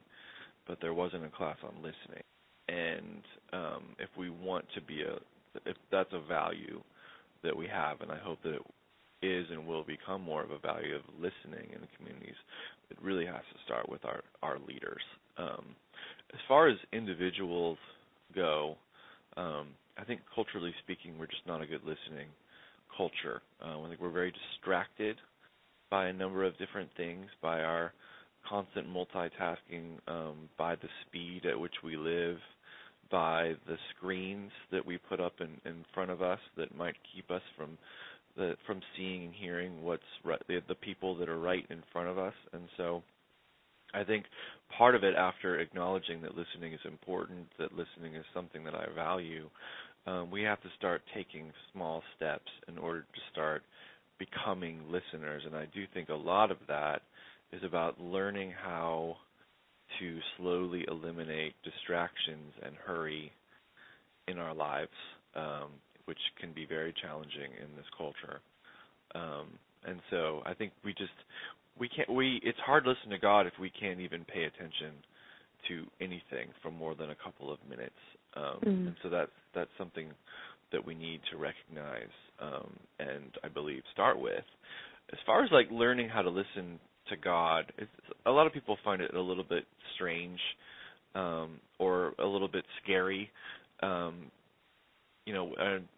but 0.65 0.77
there 0.79 0.93
wasn't 0.93 1.25
a 1.25 1.29
class 1.29 1.57
on 1.61 1.75
listening. 1.83 2.23
And 2.69 3.21
um, 3.51 3.83
if 3.99 4.09
we 4.17 4.29
want 4.29 4.63
to 4.75 4.81
be 4.81 5.01
a, 5.01 5.15
if 5.69 5.75
that's 5.91 6.13
a 6.13 6.25
value 6.25 6.81
that 7.43 7.55
we 7.55 7.67
have, 7.67 7.99
and 7.99 8.11
I 8.13 8.17
hope 8.17 8.39
that 8.43 8.53
it 8.53 9.27
is 9.27 9.47
and 9.51 9.67
will 9.67 9.83
become 9.83 10.21
more 10.21 10.41
of 10.41 10.51
a 10.51 10.59
value 10.59 10.95
of 10.95 11.01
listening 11.15 11.71
in 11.75 11.81
the 11.81 11.87
communities, 11.97 12.39
it 12.89 12.97
really 13.01 13.25
has 13.25 13.43
to 13.51 13.59
start 13.65 13.89
with 13.89 14.05
our 14.05 14.21
our 14.41 14.57
leaders. 14.65 15.01
Um, 15.37 15.75
as 16.33 16.39
far 16.47 16.67
as 16.67 16.77
individuals 16.91 17.77
go, 18.35 18.75
um, 19.37 19.67
I 19.97 20.03
think 20.03 20.21
culturally 20.33 20.73
speaking, 20.83 21.17
we're 21.17 21.27
just 21.27 21.45
not 21.47 21.61
a 21.61 21.65
good 21.65 21.81
listening 21.81 22.27
culture. 22.95 23.41
Uh, 23.63 23.81
I 23.81 23.87
think 23.87 23.99
we're 24.01 24.09
very 24.11 24.31
distracted 24.31 25.17
by 25.89 26.07
a 26.07 26.13
number 26.13 26.43
of 26.43 26.57
different 26.57 26.89
things, 26.97 27.27
by 27.41 27.61
our 27.61 27.93
constant 28.47 28.87
multitasking, 28.87 29.97
um, 30.07 30.49
by 30.57 30.75
the 30.75 30.89
speed 31.05 31.45
at 31.45 31.59
which 31.59 31.73
we 31.83 31.95
live, 31.95 32.37
by 33.11 33.53
the 33.67 33.77
screens 33.95 34.51
that 34.71 34.85
we 34.85 34.97
put 34.97 35.19
up 35.19 35.33
in, 35.39 35.49
in 35.69 35.85
front 35.93 36.09
of 36.11 36.21
us 36.21 36.39
that 36.57 36.75
might 36.75 36.95
keep 37.13 37.29
us 37.29 37.41
from 37.55 37.77
the 38.35 38.55
from 38.65 38.81
seeing 38.97 39.25
and 39.25 39.33
hearing 39.35 39.83
what's 39.83 40.01
right, 40.23 40.41
the, 40.47 40.59
the 40.67 40.75
people 40.75 41.15
that 41.15 41.29
are 41.29 41.39
right 41.39 41.65
in 41.69 41.83
front 41.91 42.09
of 42.09 42.17
us, 42.17 42.33
and 42.53 42.63
so 42.77 43.03
I 43.93 44.03
think 44.03 44.25
part 44.77 44.95
of 44.95 45.03
it, 45.03 45.15
after 45.15 45.59
acknowledging 45.59 46.21
that 46.21 46.35
listening 46.35 46.73
is 46.73 46.79
important, 46.85 47.47
that 47.59 47.71
listening 47.71 48.15
is 48.15 48.25
something 48.33 48.63
that 48.63 48.75
I 48.75 48.85
value, 48.95 49.49
um, 50.05 50.31
we 50.31 50.41
have 50.43 50.61
to 50.61 50.69
start 50.77 51.01
taking 51.15 51.51
small 51.71 52.03
steps 52.15 52.49
in 52.67 52.77
order 52.77 53.01
to 53.01 53.21
start 53.31 53.63
becoming 54.19 54.81
listeners, 54.89 55.43
and 55.45 55.55
I 55.55 55.67
do 55.73 55.83
think 55.93 56.09
a 56.09 56.15
lot 56.15 56.51
of 56.51 56.57
that 56.67 57.01
is 57.51 57.63
about 57.63 58.01
learning 58.01 58.51
how 58.51 59.17
to 59.99 60.19
slowly 60.37 60.85
eliminate 60.87 61.53
distractions 61.63 62.53
and 62.63 62.75
hurry 62.75 63.31
in 64.27 64.39
our 64.39 64.53
lives. 64.53 64.89
Um, 65.35 65.71
which 66.05 66.19
can 66.39 66.53
be 66.53 66.65
very 66.65 66.93
challenging 67.01 67.51
in 67.61 67.75
this 67.75 67.85
culture. 67.97 68.41
Um, 69.15 69.47
and 69.87 69.99
so 70.09 70.41
I 70.45 70.53
think 70.53 70.71
we 70.83 70.93
just 70.93 71.11
we 71.79 71.89
can't 71.89 72.09
we 72.09 72.39
it's 72.43 72.59
hard 72.59 72.83
to 72.85 72.91
listen 72.91 73.09
to 73.11 73.17
God 73.17 73.47
if 73.47 73.53
we 73.59 73.69
can't 73.69 73.99
even 73.99 74.25
pay 74.25 74.43
attention 74.43 74.93
to 75.67 75.85
anything 76.01 76.49
for 76.61 76.71
more 76.71 76.95
than 76.95 77.09
a 77.09 77.15
couple 77.15 77.51
of 77.51 77.59
minutes. 77.69 77.95
Um, 78.35 78.59
mm. 78.63 78.87
And 78.87 78.95
so 79.03 79.09
that's 79.09 79.31
that's 79.53 79.69
something 79.77 80.07
that 80.71 80.85
we 80.85 80.95
need 80.95 81.21
to 81.31 81.37
recognize 81.37 82.13
um, 82.41 82.71
and 82.99 83.31
I 83.43 83.47
believe 83.47 83.83
start 83.93 84.19
with. 84.19 84.43
As 85.11 85.19
far 85.25 85.43
as 85.43 85.51
like 85.51 85.67
learning 85.71 86.09
how 86.09 86.21
to 86.21 86.29
listen 86.29 86.79
to 87.09 87.17
God, 87.17 87.71
it's, 87.77 87.91
a 88.25 88.31
lot 88.31 88.47
of 88.47 88.53
people 88.53 88.77
find 88.83 89.01
it 89.01 89.13
a 89.13 89.21
little 89.21 89.43
bit 89.43 89.65
strange 89.95 90.39
um, 91.15 91.59
or 91.79 92.13
a 92.19 92.25
little 92.25 92.47
bit 92.47 92.65
scary 92.83 93.29
um, 93.81 94.31
you 95.25 95.33
know, 95.33 95.53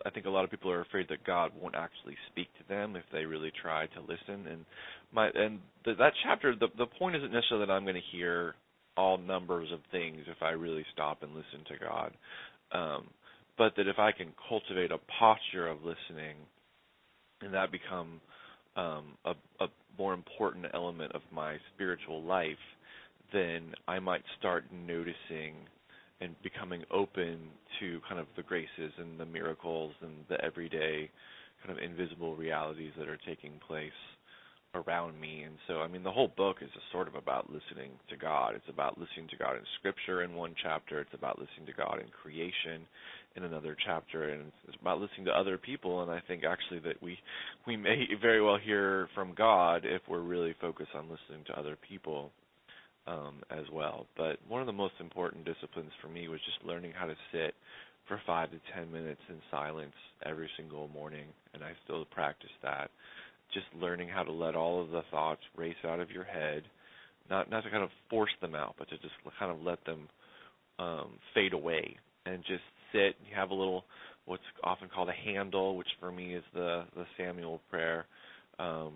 I 0.05 0.09
think 0.11 0.27
a 0.27 0.29
lot 0.29 0.43
of 0.43 0.51
people 0.51 0.71
are 0.71 0.81
afraid 0.81 1.07
that 1.09 1.23
God 1.25 1.51
won't 1.59 1.75
actually 1.75 2.15
speak 2.31 2.47
to 2.59 2.67
them 2.69 2.95
if 2.95 3.03
they 3.11 3.25
really 3.25 3.51
try 3.61 3.87
to 3.87 4.01
listen. 4.01 4.47
And 4.47 4.65
my 5.11 5.29
and 5.33 5.59
the, 5.83 5.95
that 5.95 6.13
chapter, 6.23 6.55
the 6.55 6.67
the 6.77 6.85
point 6.85 7.15
isn't 7.15 7.33
necessarily 7.33 7.65
that 7.65 7.71
I'm 7.71 7.83
going 7.83 7.95
to 7.95 8.17
hear 8.17 8.53
all 8.97 9.17
numbers 9.17 9.69
of 9.73 9.79
things 9.91 10.21
if 10.27 10.41
I 10.41 10.51
really 10.51 10.85
stop 10.93 11.23
and 11.23 11.31
listen 11.33 11.65
to 11.67 11.85
God, 11.85 12.11
um, 12.71 13.07
but 13.57 13.73
that 13.77 13.87
if 13.87 13.99
I 13.99 14.11
can 14.11 14.27
cultivate 14.47 14.91
a 14.91 14.99
posture 15.19 15.67
of 15.67 15.79
listening, 15.79 16.35
and 17.41 17.53
that 17.53 17.71
become 17.71 18.21
um, 18.75 19.17
a, 19.25 19.31
a 19.59 19.67
more 19.97 20.13
important 20.13 20.65
element 20.73 21.13
of 21.13 21.21
my 21.31 21.57
spiritual 21.73 22.21
life, 22.23 22.51
then 23.33 23.73
I 23.87 23.99
might 23.99 24.23
start 24.39 24.65
noticing 24.71 25.55
and 26.21 26.35
becoming 26.43 26.83
open 26.91 27.39
to 27.79 27.99
kind 28.07 28.19
of 28.19 28.27
the 28.37 28.43
graces 28.43 28.93
and 28.97 29.19
the 29.19 29.25
miracles 29.25 29.93
and 30.01 30.13
the 30.29 30.43
everyday 30.43 31.09
kind 31.65 31.77
of 31.77 31.83
invisible 31.83 32.35
realities 32.35 32.91
that 32.97 33.07
are 33.07 33.19
taking 33.27 33.53
place 33.67 33.91
around 34.75 35.19
me. 35.19 35.43
And 35.43 35.55
so, 35.67 35.79
I 35.79 35.87
mean, 35.87 36.03
the 36.03 36.11
whole 36.11 36.31
book 36.35 36.57
is 36.61 36.69
just 36.73 36.85
sort 36.91 37.07
of 37.07 37.15
about 37.15 37.49
listening 37.49 37.91
to 38.09 38.17
God. 38.17 38.55
It's 38.55 38.69
about 38.69 38.97
listening 38.97 39.27
to 39.29 39.37
God 39.37 39.55
in 39.55 39.63
Scripture 39.79 40.23
in 40.23 40.35
one 40.35 40.53
chapter. 40.61 40.99
It's 40.99 41.13
about 41.13 41.39
listening 41.39 41.65
to 41.67 41.73
God 41.73 41.99
in 41.99 42.07
creation 42.09 42.85
in 43.35 43.43
another 43.43 43.75
chapter, 43.85 44.29
and 44.29 44.51
it's 44.67 44.77
about 44.81 44.99
listening 44.99 45.25
to 45.25 45.31
other 45.31 45.57
people. 45.57 46.03
And 46.03 46.11
I 46.11 46.21
think 46.27 46.43
actually 46.43 46.79
that 46.79 47.01
we 47.01 47.17
we 47.67 47.75
may 47.75 48.05
very 48.21 48.41
well 48.41 48.57
hear 48.63 49.09
from 49.15 49.33
God 49.35 49.83
if 49.83 50.01
we're 50.07 50.21
really 50.21 50.55
focused 50.61 50.91
on 50.95 51.03
listening 51.03 51.45
to 51.47 51.59
other 51.59 51.77
people 51.87 52.31
um, 53.07 53.41
as 53.49 53.65
well. 53.71 54.07
But 54.17 54.37
one 54.47 54.61
of 54.61 54.67
the 54.67 54.73
most 54.73 54.95
important 54.99 55.45
disciplines 55.45 55.91
for 56.01 56.07
me 56.07 56.27
was 56.27 56.39
just 56.45 56.65
learning 56.65 56.93
how 56.95 57.05
to 57.05 57.15
sit 57.31 57.53
for 58.07 58.21
five 58.25 58.51
to 58.51 58.59
ten 58.75 58.91
minutes 58.91 59.21
in 59.29 59.35
silence 59.49 59.93
every 60.25 60.49
single 60.57 60.87
morning, 60.89 61.25
and 61.53 61.63
I 61.63 61.71
still 61.83 62.05
practice 62.05 62.49
that. 62.61 62.89
Just 63.53 63.65
learning 63.79 64.09
how 64.09 64.23
to 64.23 64.31
let 64.31 64.55
all 64.55 64.81
of 64.81 64.89
the 64.89 65.03
thoughts 65.11 65.41
race 65.55 65.75
out 65.85 65.99
of 65.99 66.11
your 66.11 66.23
head, 66.23 66.63
not 67.29 67.49
not 67.49 67.63
to 67.63 67.69
kind 67.69 67.83
of 67.83 67.89
force 68.09 68.33
them 68.41 68.55
out, 68.55 68.75
but 68.77 68.89
to 68.89 68.97
just 68.97 69.13
kind 69.39 69.51
of 69.51 69.61
let 69.61 69.83
them 69.85 70.07
um, 70.79 71.13
fade 71.33 71.53
away 71.53 71.95
and 72.25 72.39
just 72.39 72.63
sit. 72.91 73.15
You 73.29 73.35
have 73.35 73.51
a 73.51 73.55
little 73.55 73.85
what's 74.25 74.43
often 74.63 74.89
called 74.93 75.09
a 75.09 75.31
handle, 75.31 75.77
which 75.77 75.87
for 75.99 76.11
me 76.11 76.35
is 76.35 76.43
the 76.53 76.85
the 76.95 77.05
Samuel 77.17 77.61
prayer. 77.69 78.05
Um, 78.59 78.93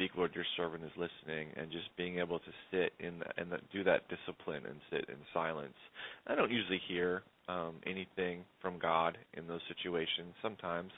speak, 0.00 0.12
Lord, 0.16 0.34
your 0.34 0.46
servant 0.56 0.82
is 0.82 0.90
listening, 0.96 1.48
and 1.56 1.70
just 1.70 1.94
being 1.98 2.20
able 2.20 2.38
to 2.38 2.50
sit 2.70 2.92
in 3.00 3.20
and 3.36 3.50
do 3.70 3.84
that 3.84 4.00
discipline 4.08 4.62
and 4.64 4.76
sit 4.90 5.04
in 5.10 5.16
silence. 5.34 5.74
I 6.26 6.34
don't 6.34 6.50
usually 6.50 6.80
hear 6.88 7.22
um, 7.48 7.74
anything 7.86 8.44
from 8.62 8.78
God 8.78 9.18
in 9.34 9.46
those 9.46 9.60
situations 9.68 10.32
sometimes, 10.40 10.90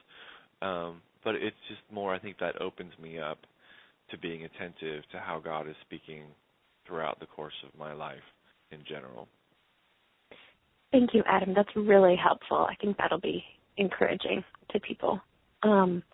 um, 0.60 1.00
but 1.24 1.34
it's 1.34 1.56
just 1.68 1.80
more. 1.92 2.14
I 2.14 2.20
think 2.20 2.38
that 2.38 2.60
opens 2.62 2.92
me 3.02 3.18
up 3.18 3.38
to 4.12 4.18
being 4.18 4.44
attentive 4.44 5.02
to 5.10 5.18
how 5.18 5.40
God 5.44 5.68
is 5.68 5.74
speaking 5.84 6.22
throughout 6.86 7.18
the 7.18 7.26
course 7.26 7.54
of 7.66 7.76
my 7.76 7.92
life 7.92 8.22
in 8.70 8.78
general. 8.88 9.26
Thank 10.92 11.10
you, 11.12 11.24
Adam. 11.26 11.54
That's 11.56 11.74
really 11.74 12.14
helpful. 12.14 12.68
I 12.70 12.76
think 12.80 12.98
that'll 12.98 13.18
be 13.18 13.42
encouraging 13.78 14.44
to 14.70 14.78
people. 14.78 15.20
Um, 15.64 16.04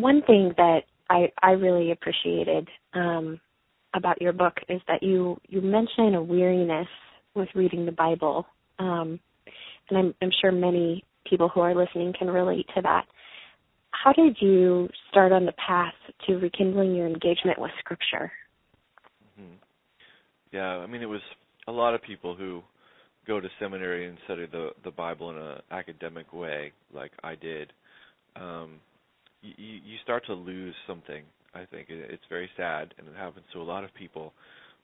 one 0.00 0.22
thing 0.22 0.52
that 0.56 0.80
I, 1.10 1.32
I 1.42 1.52
really 1.52 1.92
appreciated 1.92 2.68
um, 2.94 3.40
about 3.94 4.20
your 4.20 4.32
book 4.32 4.54
is 4.68 4.80
that 4.88 5.02
you 5.02 5.38
you 5.48 5.60
mention 5.60 6.14
a 6.14 6.22
weariness 6.22 6.88
with 7.34 7.48
reading 7.54 7.86
the 7.86 7.92
Bible, 7.92 8.46
um, 8.78 9.18
and 9.88 9.98
I'm, 9.98 10.14
I'm 10.20 10.30
sure 10.40 10.52
many 10.52 11.04
people 11.28 11.48
who 11.48 11.60
are 11.60 11.74
listening 11.74 12.12
can 12.18 12.28
relate 12.28 12.66
to 12.74 12.82
that. 12.82 13.06
How 13.90 14.12
did 14.12 14.36
you 14.40 14.88
start 15.10 15.32
on 15.32 15.46
the 15.46 15.52
path 15.52 15.94
to 16.26 16.36
rekindling 16.36 16.94
your 16.94 17.06
engagement 17.06 17.58
with 17.58 17.70
Scripture? 17.78 18.30
Mm-hmm. 19.40 19.54
Yeah, 20.52 20.78
I 20.78 20.86
mean, 20.86 21.02
it 21.02 21.08
was 21.08 21.20
a 21.66 21.72
lot 21.72 21.94
of 21.94 22.02
people 22.02 22.34
who 22.34 22.62
go 23.26 23.40
to 23.40 23.48
seminary 23.58 24.08
and 24.08 24.18
study 24.24 24.46
the 24.50 24.70
the 24.84 24.90
Bible 24.90 25.30
in 25.30 25.36
an 25.38 25.58
academic 25.70 26.32
way, 26.32 26.72
like 26.94 27.12
I 27.22 27.34
did. 27.34 27.72
Um, 28.36 28.80
you, 29.42 29.52
you 29.56 29.96
start 30.02 30.24
to 30.26 30.34
lose 30.34 30.74
something. 30.86 31.22
I 31.54 31.64
think 31.64 31.86
it's 31.88 32.22
very 32.28 32.48
sad, 32.56 32.94
and 32.98 33.08
it 33.08 33.14
happens 33.16 33.46
to 33.52 33.60
a 33.60 33.62
lot 33.62 33.84
of 33.84 33.94
people. 33.94 34.32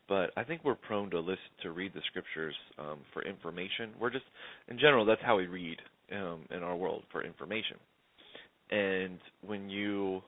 But 0.08 0.30
I 0.36 0.44
think 0.44 0.62
we're 0.64 0.74
prone 0.74 1.10
to 1.10 1.20
listen 1.20 1.38
to 1.62 1.70
read 1.70 1.92
the 1.94 2.00
scriptures 2.08 2.54
um, 2.78 2.98
for 3.12 3.22
information. 3.22 3.90
We're 3.98 4.10
just, 4.10 4.24
in 4.68 4.78
general, 4.78 5.04
that's 5.04 5.22
how 5.22 5.36
we 5.36 5.46
read 5.46 5.78
um, 6.12 6.40
in 6.50 6.62
our 6.62 6.76
world 6.76 7.04
for 7.10 7.24
information. 7.24 7.76
And 8.70 9.18
when 9.46 9.70
you 9.70 10.22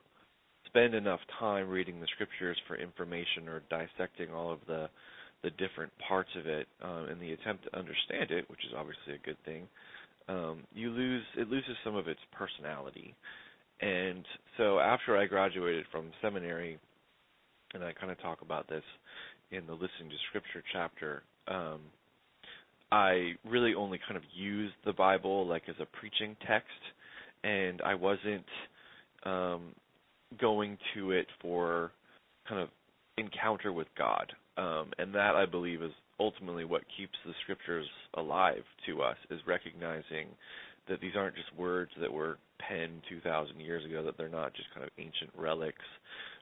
spend 0.67 0.95
enough 0.95 1.21
time 1.39 1.69
reading 1.69 2.01
the 2.01 2.07
scriptures 2.15 2.57
for 2.67 2.77
information 2.77 3.49
or 3.49 3.63
dissecting 3.71 4.33
all 4.33 4.53
of 4.53 4.59
the 4.67 4.89
the 5.43 5.51
different 5.51 5.93
parts 6.09 6.31
of 6.37 6.47
it 6.47 6.67
um, 6.83 7.09
in 7.11 7.21
the 7.21 7.33
attempt 7.33 7.63
to 7.65 7.79
understand 7.79 8.31
it, 8.31 8.49
which 8.49 8.59
is 8.67 8.73
obviously 8.77 9.15
a 9.15 9.27
good 9.27 9.37
thing, 9.45 9.69
um, 10.29 10.65
you 10.75 10.91
lose 10.91 11.23
it 11.37 11.49
loses 11.49 11.77
some 11.85 11.95
of 11.95 12.09
its 12.09 12.21
personality. 12.33 13.15
And 13.81 14.25
so 14.57 14.79
after 14.79 15.17
I 15.17 15.27
graduated 15.27 15.85
from 15.93 16.11
seminary, 16.23 16.79
and 17.75 17.85
I 17.85 17.93
kind 17.93 18.11
of 18.11 18.21
talk 18.21 18.43
about 18.43 18.69
this 18.69 18.85
in 19.51 19.67
the 19.67 19.73
listening 19.73 20.11
to 20.11 20.17
scripture 20.29 20.63
chapter, 20.73 21.23
um, 21.49 21.81
I 22.91 23.33
really 23.45 23.75
only 23.75 23.99
kind 24.07 24.17
of 24.17 24.23
used 24.35 24.75
the 24.85 24.93
Bible 24.93 25.47
like 25.47 25.65
as 25.69 25.75
a 25.81 25.87
preaching 25.99 26.37
text, 26.47 26.71
and 27.45 27.83
I 27.83 27.95
wasn't 27.95 28.47
um, 29.25 29.75
going 30.41 30.79
to 30.95 31.11
it 31.11 31.27
for 31.43 31.93
kind 32.49 32.61
of 32.61 32.69
encounter 33.19 33.73
with 33.73 33.89
God. 33.99 34.33
Um, 34.57 34.93
and 34.99 35.15
that 35.15 35.35
I 35.37 35.45
believe 35.45 35.83
is 35.83 35.93
ultimately 36.19 36.65
what 36.65 36.83
keeps 36.97 37.13
the 37.27 37.33
scriptures 37.43 37.87
alive 38.15 38.63
to 38.87 39.03
us 39.03 39.17
is 39.31 39.41
recognizing 39.47 40.29
that 40.89 41.01
these 41.01 41.17
aren't 41.17 41.37
just 41.37 41.55
words 41.57 41.91
that 42.01 42.13
were 42.13 42.39
penned 42.59 43.03
2,000 43.09 43.61
years 43.61 43.85
ago, 43.85 44.03
that 44.05 44.17
they're 44.17 44.29
not 44.29 44.55
just 44.55 44.73
kind 44.75 44.85
of 44.85 44.91
ancient 44.99 45.31
relics, 45.37 45.85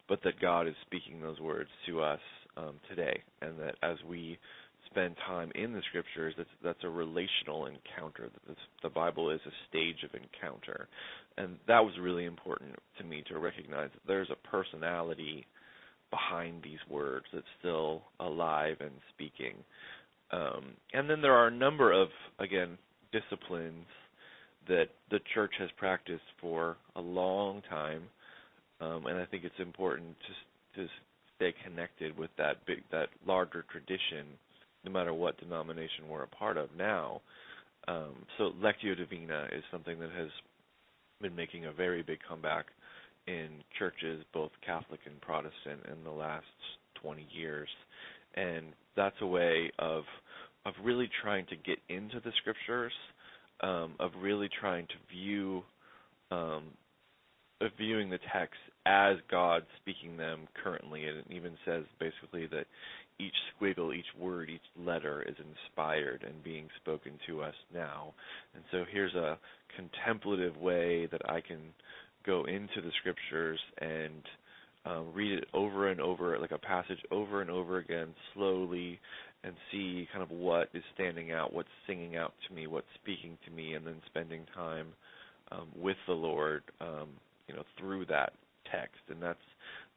but 0.09 0.21
that 0.25 0.41
God 0.41 0.67
is 0.67 0.75
speaking 0.87 1.21
those 1.21 1.41
words 1.41 1.71
to 1.87 2.03
us 2.03 2.21
um, 2.57 2.75
today, 2.89 3.23
and 3.41 3.59
that 3.59 3.77
as 3.83 3.97
we 4.09 4.39
spend 4.91 5.17
time 5.27 5.51
in 5.55 5.73
the 5.73 5.83
scriptures, 5.89 6.35
that's 6.37 6.49
that's 6.63 6.85
a 6.85 6.89
relational 6.89 7.67
encounter. 7.67 8.31
The 8.83 8.91
Bible 8.91 9.31
is 9.31 9.41
a 9.47 9.69
stage 9.69 10.05
of 10.05 10.11
encounter, 10.15 10.89
and 11.37 11.57
that 11.67 11.81
was 11.81 11.95
really 12.01 12.27
important 12.27 12.77
to 12.99 13.05
me 13.05 13.25
to 13.29 13.39
recognize 13.39 13.91
that 13.93 14.07
there's 14.07 14.31
a 14.31 14.49
personality 14.49 15.47
behind 16.11 16.63
these 16.63 16.79
words 16.89 17.27
that's 17.33 17.45
still 17.59 18.03
alive 18.21 18.77
and 18.81 18.93
speaking. 19.13 19.55
Um, 20.31 20.75
and 20.93 21.11
then 21.11 21.21
there 21.21 21.35
are 21.35 21.49
a 21.49 21.51
number 21.51 21.91
of 21.93 22.09
again 22.39 22.79
disciplines 23.11 23.87
that 24.69 24.89
the 25.11 25.21
church 25.35 25.53
has 25.59 25.69
practiced 25.77 26.23
for 26.41 26.77
a 26.97 27.01
long 27.01 27.63
time, 27.69 28.03
um, 28.81 29.07
and 29.07 29.19
I 29.19 29.27
think 29.27 29.45
it's 29.45 29.55
important 29.59 30.17
to 30.27 30.35
to 30.83 30.89
stay 31.37 31.55
connected 31.65 32.17
with 32.17 32.31
that 32.39 32.65
big 32.67 32.79
that 32.91 33.09
larger 33.27 33.65
tradition, 33.71 34.27
no 34.85 34.91
matter 34.91 35.13
what 35.15 35.39
denomination 35.39 36.09
we're 36.09 36.23
a 36.23 36.29
part 36.29 36.57
of 36.57 36.69
now. 36.77 37.21
Um, 37.87 38.15
so 38.39 38.53
Lectio 38.63 38.97
Divina 38.97 39.49
is 39.53 39.63
something 39.71 39.99
that 40.01 40.11
has 40.11 40.31
been 41.21 41.37
making 41.37 41.67
a 41.67 41.73
very 41.73 42.03
big 42.03 42.19
comeback 42.27 42.67
in 43.27 43.49
churches, 43.79 44.25
both 44.33 44.51
Catholic 44.65 45.01
and 45.07 45.21
Protestant, 45.21 45.81
in 45.91 46.03
the 46.05 46.11
last 46.11 46.45
20 47.03 47.27
years, 47.31 47.69
and 48.35 48.67
that's 48.97 49.17
a 49.21 49.27
way 49.27 49.71
of 49.79 50.05
of 50.67 50.73
really 50.83 51.11
trying 51.23 51.45
to 51.47 51.57
get 51.57 51.79
into 51.91 52.21
the 52.21 52.33
scriptures 52.41 52.93
um, 53.61 53.95
of 54.01 54.11
really 54.21 54.49
trying 54.61 54.87
to 54.87 54.95
view 55.15 55.63
um, 56.31 56.65
of 57.61 57.71
viewing 57.79 58.11
the 58.11 58.19
text 58.33 58.59
as 58.87 59.17
God 59.31 59.63
speaking 59.81 60.17
them 60.17 60.47
currently. 60.63 61.07
And 61.07 61.19
it 61.19 61.27
even 61.31 61.53
says 61.65 61.85
basically 61.99 62.47
that 62.49 62.67
each 63.19 63.35
squiggle, 63.55 63.95
each 63.95 64.07
word, 64.19 64.51
each 64.51 64.61
letter 64.85 65.23
is 65.23 65.37
inspired 65.39 66.25
and 66.27 66.43
being 66.43 66.69
spoken 66.83 67.13
to 67.27 67.43
us 67.43 67.55
now. 67.73 68.13
And 68.55 68.65
so 68.71 68.85
here's 68.91 69.15
a 69.15 69.39
contemplative 69.77 70.57
way 70.57 71.07
that 71.07 71.23
I 71.29 71.41
can 71.41 71.61
go 72.27 72.45
into 72.45 72.81
the 72.83 72.91
scriptures 73.01 73.61
and 73.81 74.23
um, 74.87 75.13
read 75.15 75.33
it 75.39 75.47
over 75.55 75.89
and 75.89 76.01
over, 76.01 76.39
like 76.39 76.51
a 76.51 76.59
passage 76.59 76.99
over 77.11 77.41
and 77.41 77.51
over 77.51 77.79
again, 77.79 78.09
slowly, 78.35 79.01
and 79.45 79.55
see 79.71 80.09
kind 80.11 80.23
of 80.23 80.31
what 80.31 80.69
is 80.73 80.83
standing 80.95 81.33
out, 81.33 81.53
what's 81.53 81.69
singing 81.87 82.17
out 82.17 82.33
to 82.49 82.55
me, 82.55 82.67
what's 82.67 82.87
speaking 83.03 83.37
to 83.45 83.51
me, 83.51 83.75
and 83.75 83.87
then 83.87 84.01
spending 84.07 84.47
time 84.55 84.89
um, 85.53 85.69
with 85.77 85.97
the 86.07 86.15
Lord, 86.15 86.63
um, 86.81 87.09
you 87.47 87.55
know, 87.55 87.63
through 87.79 88.07
that 88.07 88.33
text, 88.71 89.01
and 89.09 89.23
that's 89.23 89.39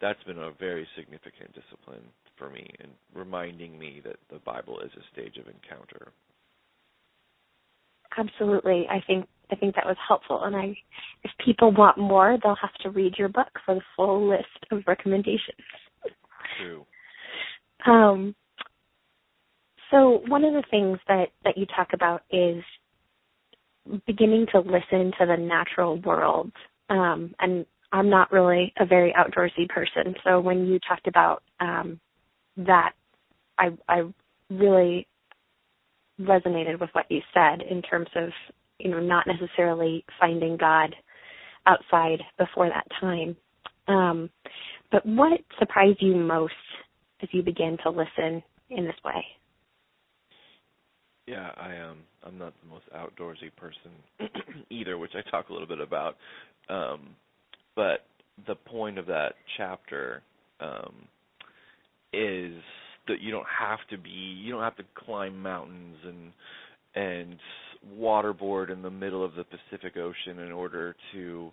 that's 0.01 0.21
been 0.25 0.37
a 0.37 0.51
very 0.59 0.87
significant 0.95 1.53
discipline 1.55 2.03
for 2.37 2.49
me, 2.49 2.69
and 2.79 2.91
reminding 3.15 3.79
me 3.79 4.01
that 4.03 4.17
the 4.29 4.39
Bible 4.39 4.79
is 4.81 4.91
a 4.95 5.13
stage 5.13 5.37
of 5.37 5.45
encounter. 5.47 6.11
Absolutely, 8.17 8.85
I 8.89 9.01
think 9.07 9.27
I 9.49 9.55
think 9.55 9.75
that 9.75 9.85
was 9.85 9.95
helpful, 10.05 10.43
and 10.43 10.55
I, 10.55 10.75
if 11.23 11.31
people 11.43 11.71
want 11.71 11.97
more, 11.97 12.37
they'll 12.43 12.57
have 12.61 12.73
to 12.81 12.89
read 12.89 13.15
your 13.17 13.29
book 13.29 13.47
for 13.65 13.75
the 13.75 13.81
full 13.95 14.27
list 14.27 14.45
of 14.71 14.83
recommendations. 14.87 15.57
True. 16.59 16.85
Um, 17.85 18.35
so 19.91 20.21
one 20.27 20.43
of 20.43 20.53
the 20.53 20.63
things 20.69 20.99
that, 21.07 21.27
that 21.43 21.57
you 21.57 21.65
talk 21.75 21.89
about 21.93 22.23
is 22.31 22.63
beginning 24.05 24.47
to 24.51 24.59
listen 24.59 25.11
to 25.19 25.25
the 25.25 25.37
natural 25.37 25.99
world. 26.01 26.51
Um, 26.89 27.33
and 27.39 27.65
I'm 27.91 28.09
not 28.09 28.31
really 28.31 28.73
a 28.79 28.85
very 28.85 29.13
outdoorsy 29.17 29.67
person, 29.69 30.13
so 30.23 30.39
when 30.39 30.65
you 30.67 30.79
talked 30.87 31.07
about 31.07 31.43
um, 31.59 31.99
that, 32.57 32.93
I, 33.57 33.69
I 33.87 34.03
really 34.49 35.07
resonated 36.19 36.79
with 36.79 36.89
what 36.93 37.05
you 37.09 37.21
said 37.33 37.61
in 37.61 37.81
terms 37.81 38.07
of 38.15 38.29
you 38.79 38.89
know 38.89 38.99
not 38.99 39.25
necessarily 39.27 40.03
finding 40.19 40.57
God 40.57 40.95
outside 41.65 42.21
before 42.37 42.69
that 42.69 42.87
time. 42.99 43.35
Um, 43.87 44.29
but 44.91 45.05
what 45.05 45.39
surprised 45.59 46.01
you 46.01 46.15
most 46.15 46.53
as 47.21 47.29
you 47.31 47.41
began 47.41 47.77
to 47.83 47.89
listen 47.89 48.43
in 48.69 48.85
this 48.85 48.95
way? 49.03 49.25
Yeah, 51.27 51.49
I 51.57 51.73
am. 51.73 51.89
Um, 51.89 51.97
I'm 52.25 52.37
not 52.37 52.53
the 52.63 52.69
most 52.69 52.85
outdoorsy 52.95 53.51
person 53.57 54.63
either, 54.69 54.97
which 54.97 55.11
I 55.13 55.29
talk 55.29 55.49
a 55.49 55.53
little 55.53 55.67
bit 55.67 55.81
about. 55.81 56.15
Um, 56.69 57.09
but 57.75 58.05
the 58.47 58.55
point 58.55 58.97
of 58.97 59.05
that 59.07 59.33
chapter 59.57 60.21
um, 60.61 60.93
is 62.13 62.53
that 63.07 63.21
you 63.21 63.31
don't 63.31 63.47
have 63.47 63.79
to 63.89 63.97
be, 63.97 64.09
you 64.09 64.51
don't 64.51 64.63
have 64.63 64.77
to 64.77 64.83
climb 64.95 65.41
mountains 65.41 65.97
and 66.05 66.31
and 66.95 67.37
waterboard 67.99 68.71
in 68.71 68.81
the 68.81 68.89
middle 68.89 69.23
of 69.23 69.35
the 69.35 69.43
Pacific 69.43 69.97
Ocean 69.97 70.39
in 70.39 70.51
order 70.51 70.95
to 71.13 71.51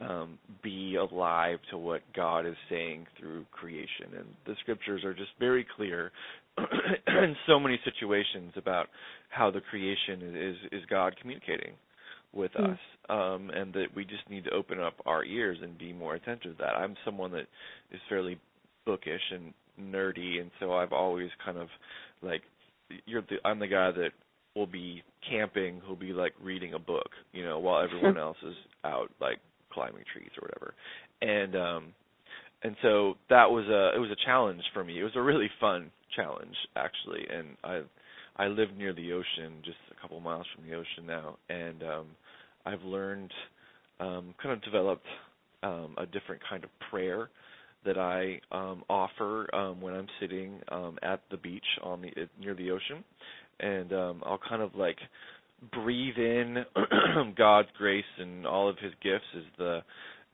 um, 0.00 0.38
be 0.62 0.96
alive 0.96 1.58
to 1.70 1.78
what 1.78 2.02
God 2.14 2.46
is 2.46 2.54
saying 2.70 3.06
through 3.18 3.44
creation. 3.50 4.14
And 4.16 4.26
the 4.46 4.54
scriptures 4.60 5.02
are 5.04 5.14
just 5.14 5.30
very 5.40 5.66
clear 5.76 6.12
in 7.06 7.36
so 7.46 7.58
many 7.58 7.78
situations 7.84 8.52
about 8.56 8.86
how 9.28 9.50
the 9.50 9.60
creation 9.60 10.34
is 10.36 10.56
is 10.72 10.82
God 10.88 11.14
communicating 11.20 11.72
with 12.32 12.52
Mm. 12.52 12.72
us, 12.72 12.78
um, 13.08 13.50
and 13.50 13.72
that 13.74 13.86
we 13.94 14.04
just 14.04 14.28
need 14.28 14.44
to 14.44 14.50
open 14.50 14.80
up 14.80 14.94
our 15.06 15.24
ears 15.24 15.58
and 15.62 15.78
be 15.78 15.92
more 15.92 16.14
attentive 16.16 16.56
to 16.56 16.62
that. 16.62 16.74
I'm 16.74 16.96
someone 17.04 17.30
that 17.32 17.46
is 17.92 18.00
fairly 18.08 18.38
bookish 18.84 19.22
and 19.32 19.54
nerdy, 19.80 20.40
and 20.40 20.50
so 20.60 20.72
I've 20.74 20.92
always 20.92 21.30
kind 21.44 21.58
of 21.58 21.68
like 22.22 22.42
you're 23.06 23.22
the 23.22 23.36
I'm 23.44 23.58
the 23.58 23.66
guy 23.68 23.90
that 23.92 24.10
will 24.54 24.66
be 24.66 25.02
camping 25.28 25.80
who'll 25.84 25.96
be 25.96 26.12
like 26.12 26.32
reading 26.42 26.74
a 26.74 26.78
book, 26.78 27.10
you 27.32 27.44
know, 27.44 27.58
while 27.58 27.82
everyone 27.82 28.18
else 28.26 28.36
is 28.46 28.54
out 28.84 29.10
like 29.20 29.38
climbing 29.72 30.04
trees 30.12 30.30
or 30.40 30.46
whatever. 30.48 30.74
And 31.22 31.56
um 31.56 31.94
and 32.62 32.76
so 32.82 33.14
that 33.30 33.50
was 33.50 33.66
a 33.66 33.96
it 33.96 34.00
was 34.00 34.10
a 34.10 34.24
challenge 34.26 34.62
for 34.72 34.84
me. 34.84 34.98
It 34.98 35.04
was 35.04 35.16
a 35.16 35.22
really 35.22 35.50
fun 35.60 35.90
challenge 36.16 36.54
actually, 36.76 37.26
and 37.30 37.56
I 37.64 37.82
I 38.36 38.48
live 38.48 38.68
near 38.76 38.92
the 38.92 39.12
ocean, 39.12 39.62
just 39.64 39.78
a 39.96 40.00
couple 40.00 40.18
miles 40.20 40.46
from 40.54 40.68
the 40.68 40.74
ocean 40.74 41.06
now, 41.06 41.36
and 41.48 41.82
um 41.82 42.06
I've 42.66 42.82
learned 42.82 43.32
um 44.00 44.34
kind 44.42 44.52
of 44.52 44.62
developed 44.62 45.06
um 45.62 45.94
a 45.98 46.06
different 46.06 46.42
kind 46.48 46.64
of 46.64 46.70
prayer 46.90 47.30
that 47.84 47.98
I 47.98 48.40
um, 48.50 48.82
offer 48.88 49.54
um, 49.54 49.80
when 49.80 49.94
I'm 49.94 50.06
sitting 50.20 50.60
um, 50.72 50.98
at 51.02 51.20
the 51.30 51.36
beach 51.36 51.64
on 51.82 52.00
the 52.02 52.10
near 52.40 52.54
the 52.54 52.70
ocean, 52.70 53.04
and 53.60 53.92
um, 53.92 54.22
I'll 54.24 54.40
kind 54.48 54.62
of 54.62 54.74
like 54.74 54.96
breathe 55.72 56.16
in 56.16 56.64
God's 57.36 57.68
grace 57.76 58.04
and 58.18 58.46
all 58.46 58.68
of 58.68 58.78
His 58.78 58.92
gifts 59.02 59.24
as 59.36 59.44
the 59.58 59.80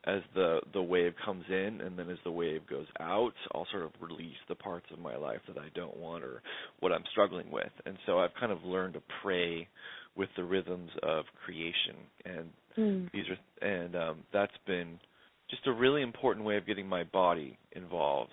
as 0.04 0.20
the 0.34 0.60
the 0.72 0.82
wave 0.82 1.12
comes 1.24 1.44
in, 1.48 1.80
and 1.82 1.98
then 1.98 2.08
as 2.08 2.18
the 2.24 2.30
wave 2.30 2.66
goes 2.68 2.86
out, 3.00 3.32
I'll 3.54 3.66
sort 3.70 3.82
of 3.82 3.90
release 4.00 4.36
the 4.48 4.54
parts 4.54 4.86
of 4.92 4.98
my 4.98 5.16
life 5.16 5.40
that 5.46 5.58
I 5.58 5.68
don't 5.74 5.96
want 5.96 6.24
or 6.24 6.42
what 6.80 6.92
I'm 6.92 7.04
struggling 7.10 7.50
with, 7.50 7.72
and 7.86 7.96
so 8.06 8.18
I've 8.18 8.34
kind 8.38 8.52
of 8.52 8.64
learned 8.64 8.94
to 8.94 9.02
pray 9.22 9.68
with 10.16 10.30
the 10.36 10.44
rhythms 10.44 10.90
of 11.02 11.24
creation, 11.44 11.96
and 12.24 12.50
Mm. 12.78 13.10
these 13.12 13.24
are 13.28 13.66
and 13.68 13.96
um, 13.96 14.18
that's 14.32 14.56
been 14.66 14.98
just 15.50 15.66
a 15.66 15.72
really 15.72 16.02
important 16.02 16.46
way 16.46 16.56
of 16.56 16.66
getting 16.66 16.86
my 16.86 17.02
body 17.02 17.58
involved 17.72 18.30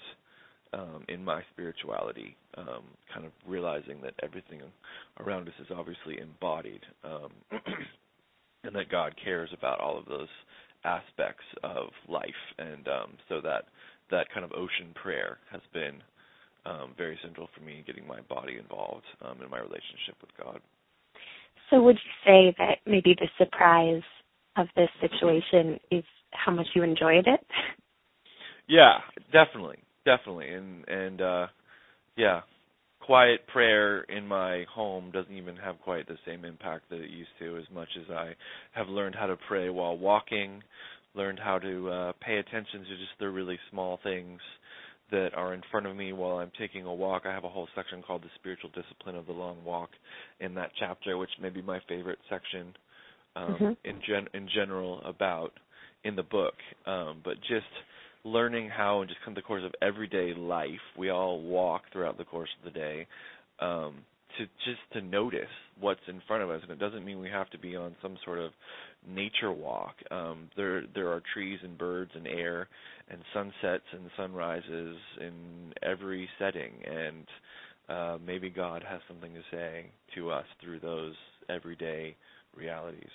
um, 0.73 1.03
in 1.09 1.23
my 1.23 1.41
spirituality. 1.53 2.35
Um, 2.55 2.83
kind 3.13 3.25
of 3.25 3.31
realizing 3.47 4.01
that 4.01 4.13
everything 4.23 4.61
around 5.19 5.47
us 5.47 5.53
is 5.59 5.67
obviously 5.75 6.19
embodied, 6.19 6.81
um, 7.03 7.29
and 8.63 8.75
that 8.75 8.89
God 8.89 9.15
cares 9.23 9.49
about 9.57 9.79
all 9.79 9.97
of 9.97 10.05
those 10.05 10.27
aspects 10.87 11.43
of 11.63 11.89
life. 12.07 12.41
And 12.57 12.87
um, 12.87 13.17
so 13.27 13.41
that 13.41 13.65
that 14.09 14.27
kind 14.33 14.45
of 14.45 14.51
ocean 14.53 14.95
prayer 14.95 15.37
has 15.51 15.61
been 15.73 16.01
um, 16.65 16.93
very 16.97 17.19
central 17.21 17.49
for 17.55 17.63
me 17.63 17.79
in 17.79 17.83
getting 17.85 18.07
my 18.07 18.21
body 18.21 18.57
involved 18.57 19.05
um, 19.21 19.41
in 19.43 19.49
my 19.49 19.59
relationship 19.59 20.15
with 20.21 20.31
God. 20.41 20.59
So, 21.69 21.81
would 21.83 21.95
you 21.97 22.11
say 22.25 22.55
that 22.57 22.77
maybe 22.85 23.15
the 23.19 23.27
surprise 23.37 24.03
of 24.55 24.67
this 24.75 24.89
situation 25.01 25.79
is 25.91 26.03
how 26.31 26.51
much 26.51 26.67
you 26.73 26.83
enjoyed 26.83 27.27
it? 27.27 27.45
Yeah, 28.67 28.99
definitely, 29.31 29.77
definitely, 30.05 30.49
and 30.49 30.87
and 30.87 31.21
uh 31.21 31.47
yeah, 32.17 32.41
quiet 33.07 33.47
prayer 33.47 34.01
in 34.03 34.27
my 34.27 34.65
home 34.69 35.09
doesn't 35.11 35.33
even 35.33 35.55
have 35.55 35.79
quite 35.79 36.05
the 36.07 36.17
same 36.27 36.43
impact 36.43 36.89
that 36.89 36.99
it 36.99 37.09
used 37.09 37.29
to. 37.39 37.57
As 37.57 37.63
much 37.73 37.87
as 37.97 38.11
I 38.11 38.35
have 38.73 38.89
learned 38.89 39.15
how 39.15 39.27
to 39.27 39.37
pray 39.47 39.69
while 39.69 39.97
walking, 39.97 40.61
learned 41.15 41.39
how 41.39 41.57
to 41.57 41.89
uh 41.89 42.11
pay 42.21 42.37
attention 42.37 42.81
to 42.81 42.89
just 42.89 43.17
the 43.19 43.29
really 43.29 43.57
small 43.71 43.97
things 44.03 44.39
that 45.09 45.33
are 45.35 45.53
in 45.53 45.61
front 45.71 45.85
of 45.87 45.95
me 45.95 46.11
while 46.11 46.37
I'm 46.39 46.51
taking 46.59 46.83
a 46.83 46.93
walk. 46.93 47.23
I 47.25 47.31
have 47.31 47.45
a 47.45 47.49
whole 47.49 47.69
section 47.75 48.03
called 48.05 48.23
the 48.23 48.29
spiritual 48.35 48.71
discipline 48.75 49.15
of 49.15 49.25
the 49.25 49.31
long 49.31 49.63
walk 49.63 49.89
in 50.41 50.53
that 50.55 50.71
chapter, 50.77 51.17
which 51.17 51.31
may 51.41 51.49
be 51.49 51.61
my 51.61 51.79
favorite 51.87 52.19
section 52.29 52.75
um, 53.37 53.43
Mhm. 53.61 53.77
in 53.85 54.01
gen 54.01 54.27
in 54.33 54.49
general 54.49 55.01
about 55.05 55.53
in 56.03 56.15
the 56.17 56.23
book. 56.23 56.55
Um, 56.85 57.21
but 57.23 57.39
just 57.41 57.71
learning 58.23 58.69
how 58.69 59.01
in 59.01 59.07
just 59.07 59.19
kind 59.21 59.37
of 59.37 59.43
the 59.43 59.47
course 59.47 59.63
of 59.65 59.71
everyday 59.81 60.33
life, 60.33 60.69
we 60.97 61.09
all 61.09 61.41
walk 61.41 61.83
throughout 61.91 62.17
the 62.17 62.25
course 62.25 62.49
of 62.59 62.71
the 62.71 62.77
day, 62.77 63.07
um, 63.59 63.95
to 64.37 64.45
just 64.65 64.81
to 64.93 65.01
notice 65.01 65.41
what's 65.79 66.01
in 66.07 66.21
front 66.27 66.43
of 66.43 66.49
us, 66.49 66.61
and 66.61 66.71
it 66.71 66.79
doesn't 66.79 67.05
mean 67.05 67.19
we 67.19 67.29
have 67.29 67.49
to 67.49 67.57
be 67.57 67.75
on 67.75 67.95
some 68.01 68.17
sort 68.23 68.39
of 68.39 68.51
nature 69.07 69.51
walk. 69.51 69.95
Um, 70.11 70.49
there 70.55 70.83
there 70.93 71.09
are 71.09 71.21
trees 71.33 71.59
and 71.63 71.77
birds 71.77 72.11
and 72.13 72.27
air 72.27 72.67
and 73.09 73.19
sunsets 73.33 73.85
and 73.93 74.09
sunrises 74.15 74.97
in 75.21 75.73
every 75.81 76.29
setting, 76.37 76.73
and 76.85 77.25
uh, 77.89 78.17
maybe 78.23 78.49
God 78.49 78.83
has 78.87 78.99
something 79.07 79.33
to 79.33 79.41
say 79.49 79.85
to 80.15 80.29
us 80.29 80.45
through 80.61 80.79
those 80.81 81.13
everyday 81.49 82.15
realities. 82.55 83.09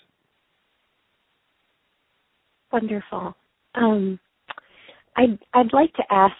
Wonderful. 2.72 3.34
Um, 3.74 4.18
I'd 5.16 5.38
I'd 5.54 5.72
like 5.72 5.92
to 5.94 6.04
ask 6.10 6.34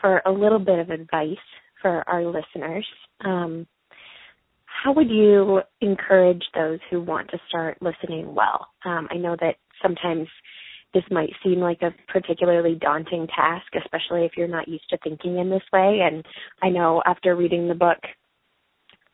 for 0.00 0.22
a 0.26 0.32
little 0.32 0.58
bit 0.58 0.78
of 0.78 0.90
advice 0.90 1.36
for 1.82 2.08
our 2.08 2.24
listeners. 2.24 2.86
Um, 3.24 3.66
how 4.64 4.92
would 4.92 5.10
you 5.10 5.60
encourage 5.80 6.44
those 6.54 6.78
who 6.90 7.00
want 7.00 7.30
to 7.30 7.38
start 7.48 7.78
listening 7.80 8.34
well? 8.34 8.68
Um, 8.84 9.08
I 9.10 9.16
know 9.16 9.36
that 9.40 9.56
sometimes 9.82 10.28
this 10.94 11.04
might 11.10 11.32
seem 11.42 11.60
like 11.60 11.82
a 11.82 11.94
particularly 12.10 12.76
daunting 12.80 13.26
task, 13.26 13.66
especially 13.76 14.24
if 14.24 14.32
you're 14.36 14.48
not 14.48 14.68
used 14.68 14.88
to 14.90 14.98
thinking 14.98 15.38
in 15.38 15.50
this 15.50 15.62
way. 15.72 16.00
And 16.02 16.24
I 16.62 16.68
know 16.68 17.02
after 17.04 17.36
reading 17.36 17.68
the 17.68 17.74
book, 17.74 17.98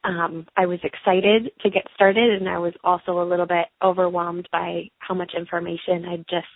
um, 0.05 0.47
I 0.57 0.67
was 0.67 0.81
excited 0.83 1.51
to 1.61 1.71
get 1.71 1.87
started, 1.95 2.41
and 2.41 2.49
I 2.49 2.59
was 2.59 2.75
also 2.83 3.21
a 3.21 3.29
little 3.29 3.47
bit 3.47 3.67
overwhelmed 3.83 4.49
by 4.53 4.91
how 4.99 5.15
much 5.15 5.33
information 5.37 6.05
I'd 6.09 6.25
just 6.29 6.47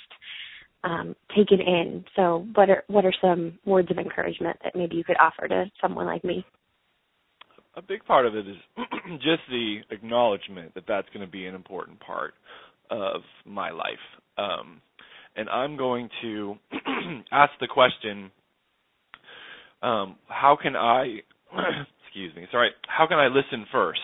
um, 0.84 1.16
taken 1.36 1.60
in. 1.60 2.04
So, 2.14 2.46
what 2.54 2.70
are 2.70 2.84
what 2.88 3.04
are 3.04 3.14
some 3.20 3.58
words 3.64 3.90
of 3.90 3.98
encouragement 3.98 4.56
that 4.64 4.76
maybe 4.76 4.96
you 4.96 5.04
could 5.04 5.16
offer 5.18 5.48
to 5.48 5.70
someone 5.80 6.06
like 6.06 6.24
me? 6.24 6.44
a 7.76 7.82
big 7.82 8.04
part 8.04 8.26
of 8.26 8.34
it 8.34 8.48
is 8.48 8.56
just 9.16 9.42
the 9.50 9.78
acknowledgement 9.90 10.74
that 10.74 10.84
that's 10.88 11.08
going 11.12 11.24
to 11.24 11.30
be 11.30 11.46
an 11.46 11.54
important 11.54 12.00
part 12.00 12.34
of 12.90 13.20
my 13.44 13.70
life. 13.70 13.92
Um, 14.38 14.80
and 15.36 15.48
I'm 15.50 15.76
going 15.76 16.08
to 16.22 16.54
ask 17.32 17.52
the 17.60 17.68
question, 17.68 18.30
um, 19.82 20.16
how 20.28 20.56
can 20.60 20.74
I, 20.74 21.20
excuse 22.06 22.34
me, 22.34 22.46
sorry, 22.50 22.70
how 22.88 23.06
can 23.06 23.18
I 23.18 23.26
listen 23.26 23.66
first 23.70 24.00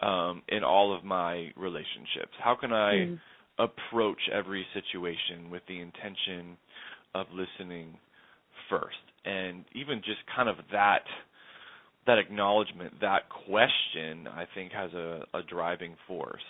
um, 0.00 0.42
in 0.48 0.62
all 0.62 0.96
of 0.96 1.04
my 1.04 1.50
relationships? 1.56 2.32
How 2.38 2.56
can 2.58 2.72
I 2.72 2.92
Mm. 2.92 3.18
Approach 3.60 4.18
every 4.32 4.66
situation 4.74 5.50
with 5.50 5.62
the 5.68 5.80
intention 5.80 6.56
of 7.14 7.26
listening 7.32 7.94
first? 8.68 8.96
And 9.24 9.64
even 9.74 9.98
just 9.98 10.20
kind 10.34 10.48
of 10.48 10.56
that 10.72 11.04
that 12.06 12.18
acknowledgement, 12.18 12.94
that 13.02 13.28
question, 13.28 14.26
I 14.26 14.44
think 14.54 14.72
has 14.72 14.92
a, 14.94 15.22
a 15.34 15.42
driving 15.48 15.94
force. 16.08 16.40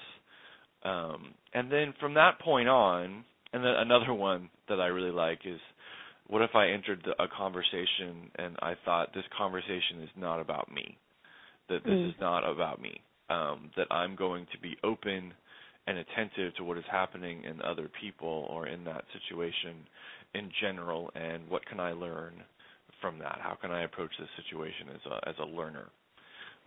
Um, 0.85 1.35
and 1.53 1.71
then 1.71 1.93
from 2.01 2.15
that 2.15 2.41
point 2.41 2.69
on, 2.69 3.25
and 3.53 3.65
then 3.65 3.75
another 3.77 4.15
one 4.15 4.49
that 4.69 4.81
I 4.81 4.87
really 4.87 5.11
like 5.11 5.41
is, 5.45 5.61
what 6.29 6.43
if 6.43 6.55
I 6.55 6.69
entered 6.69 7.05
the, 7.05 7.21
a 7.23 7.27
conversation 7.29 8.31
and 8.37 8.57
I 8.63 8.75
thought 8.85 9.13
this 9.13 9.25
conversation 9.37 10.03
is 10.03 10.09
not 10.17 10.41
about 10.41 10.73
me, 10.73 10.97
that 11.69 11.83
this 11.85 11.95
Mm. 11.95 12.09
is 12.11 12.15
not 12.21 12.49
about 12.49 12.81
me, 12.81 13.01
um, 13.29 13.71
that 13.77 13.89
I'm 13.91 14.15
going 14.15 14.47
to 14.53 14.59
be 14.61 14.77
open 14.85 15.35
and 15.87 15.99
attentive 15.99 16.55
to 16.57 16.65
what 16.65 16.79
is 16.79 16.85
happening 16.91 17.45
in 17.45 17.61
other 17.63 17.89
people 18.01 18.47
or 18.51 18.67
in 18.67 18.85
that 18.85 19.05
situation 19.13 19.77
in 20.35 20.51
general, 20.61 21.11
and 21.15 21.49
what 21.49 21.65
can 21.67 21.81
I 21.81 21.93
learn 21.93 22.35
from 23.01 23.19
that? 23.19 23.39
How 23.43 23.57
can 23.61 23.71
I 23.71 23.85
approach 23.85 24.11
this 24.19 24.29
situation 24.37 24.89
as 24.95 25.01
a 25.11 25.29
as 25.29 25.35
a 25.41 25.47
learner? 25.47 25.89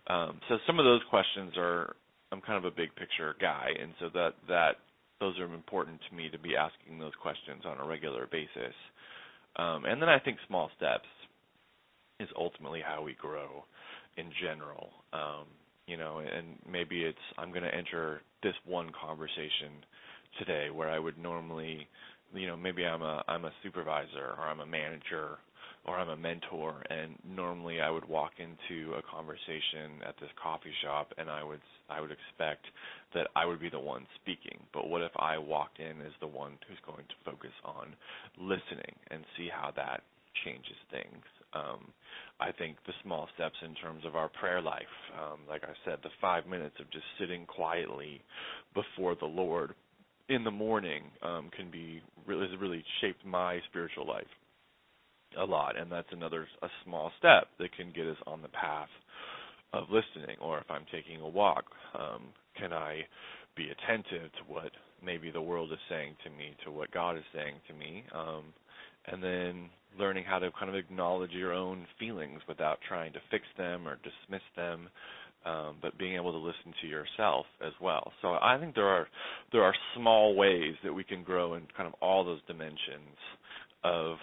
Um, 0.06 0.40
so 0.48 0.58
some 0.66 0.78
of 0.78 0.84
those 0.84 1.00
questions 1.08 1.52
are 1.56 1.94
I'm 2.32 2.40
kind 2.40 2.58
of 2.58 2.64
a 2.70 2.74
big 2.74 2.94
picture 2.96 3.34
guy, 3.40 3.68
and 3.80 3.92
so 4.00 4.08
that 4.14 4.32
that 4.48 4.76
those 5.20 5.38
are 5.38 5.44
important 5.54 6.00
to 6.10 6.16
me 6.16 6.28
to 6.30 6.38
be 6.38 6.56
asking 6.56 6.98
those 6.98 7.14
questions 7.22 7.62
on 7.64 7.78
a 7.78 7.86
regular 7.86 8.26
basis. 8.30 8.74
Um, 9.56 9.84
and 9.84 10.02
then 10.02 10.08
I 10.08 10.18
think 10.18 10.38
small 10.48 10.70
steps 10.76 11.06
is 12.20 12.28
ultimately 12.36 12.82
how 12.84 13.02
we 13.02 13.14
grow 13.14 13.64
in 14.16 14.30
general. 14.42 14.90
Um, 15.12 15.46
you 15.86 15.96
know, 15.96 16.18
and 16.18 16.58
maybe 16.70 17.02
it's 17.02 17.18
I'm 17.38 17.50
going 17.50 17.64
to 17.64 17.74
enter 17.74 18.20
this 18.42 18.54
one 18.66 18.90
conversation 18.98 19.84
today 20.38 20.70
where 20.70 20.88
I 20.90 20.98
would 20.98 21.18
normally, 21.18 21.86
you 22.34 22.46
know, 22.46 22.56
maybe 22.56 22.84
I'm 22.86 23.02
a 23.02 23.22
I'm 23.28 23.44
a 23.44 23.52
supervisor 23.62 24.34
or 24.38 24.44
I'm 24.44 24.60
a 24.60 24.66
manager 24.66 25.38
or 25.86 25.98
I'm 25.98 26.08
a 26.08 26.16
mentor, 26.16 26.82
and 26.88 27.14
normally 27.36 27.80
I 27.80 27.90
would 27.90 28.08
walk 28.08 28.32
into 28.38 28.94
a 28.94 29.02
conversation 29.02 30.00
at 30.06 30.14
this 30.18 30.30
coffee 30.42 30.72
shop, 30.82 31.12
and 31.18 31.28
I 31.28 31.44
would 31.44 31.60
I 31.90 32.00
would 32.00 32.10
expect 32.10 32.64
that 33.14 33.28
I 33.36 33.44
would 33.44 33.60
be 33.60 33.68
the 33.68 33.78
one 33.78 34.06
speaking. 34.22 34.58
But 34.72 34.88
what 34.88 35.02
if 35.02 35.12
I 35.16 35.36
walked 35.38 35.78
in 35.80 36.00
as 36.00 36.12
the 36.20 36.26
one 36.26 36.52
who's 36.66 36.78
going 36.86 37.04
to 37.04 37.30
focus 37.30 37.52
on 37.64 37.94
listening 38.38 38.96
and 39.10 39.24
see 39.36 39.48
how 39.52 39.72
that 39.76 40.02
changes 40.44 40.76
things? 40.90 41.24
Um, 41.54 41.92
I 42.40 42.50
think 42.52 42.76
the 42.86 42.92
small 43.02 43.28
steps 43.34 43.56
in 43.64 43.74
terms 43.76 44.04
of 44.04 44.16
our 44.16 44.28
prayer 44.28 44.60
life, 44.60 44.82
um, 45.20 45.40
like 45.48 45.62
I 45.62 45.72
said, 45.84 45.98
the 46.02 46.10
five 46.20 46.46
minutes 46.46 46.76
of 46.80 46.90
just 46.90 47.04
sitting 47.18 47.46
quietly 47.46 48.20
before 48.74 49.14
the 49.14 49.26
Lord 49.26 49.74
in 50.28 50.42
the 50.42 50.50
morning 50.50 51.04
um, 51.22 51.50
can 51.56 51.70
be 51.70 52.02
really 52.26 52.48
has 52.48 52.58
really 52.60 52.82
shaped 53.00 53.24
my 53.24 53.60
spiritual 53.68 54.06
life 54.06 54.26
a 55.38 55.44
lot, 55.44 55.78
and 55.78 55.90
that's 55.90 56.08
another 56.12 56.46
a 56.62 56.68
small 56.84 57.10
step 57.18 57.48
that 57.58 57.74
can 57.76 57.92
get 57.94 58.06
us 58.06 58.16
on 58.26 58.42
the 58.42 58.48
path 58.48 58.88
of 59.72 59.84
listening. 59.90 60.36
Or 60.40 60.58
if 60.58 60.70
I'm 60.70 60.86
taking 60.92 61.20
a 61.20 61.28
walk, 61.28 61.64
um, 61.98 62.22
can 62.58 62.72
I 62.72 63.02
be 63.56 63.68
attentive 63.70 64.32
to 64.32 64.52
what 64.52 64.70
maybe 65.04 65.30
the 65.30 65.42
world 65.42 65.72
is 65.72 65.78
saying 65.88 66.16
to 66.24 66.30
me, 66.30 66.56
to 66.64 66.70
what 66.70 66.90
God 66.90 67.16
is 67.16 67.24
saying 67.34 67.54
to 67.68 67.74
me, 67.74 68.04
um, 68.14 68.44
and 69.06 69.22
then 69.22 69.70
learning 69.98 70.24
how 70.24 70.38
to 70.38 70.50
kind 70.58 70.68
of 70.68 70.74
acknowledge 70.74 71.30
your 71.30 71.52
own 71.52 71.86
feelings 71.98 72.40
without 72.48 72.78
trying 72.88 73.12
to 73.12 73.20
fix 73.30 73.44
them 73.56 73.86
or 73.86 73.96
dismiss 73.96 74.42
them, 74.56 74.88
um, 75.44 75.76
but 75.80 75.96
being 75.98 76.14
able 76.16 76.32
to 76.32 76.38
listen 76.38 76.72
to 76.80 76.86
yourself 76.86 77.46
as 77.64 77.72
well. 77.80 78.12
So 78.22 78.36
I 78.40 78.56
think 78.58 78.74
there 78.74 78.88
are 78.88 79.06
there 79.52 79.62
are 79.62 79.74
small 79.96 80.34
ways 80.34 80.74
that 80.82 80.92
we 80.92 81.04
can 81.04 81.22
grow 81.22 81.54
in 81.54 81.62
kind 81.76 81.86
of 81.86 81.94
all 82.00 82.24
those 82.24 82.40
dimensions 82.46 83.18
of 83.84 84.16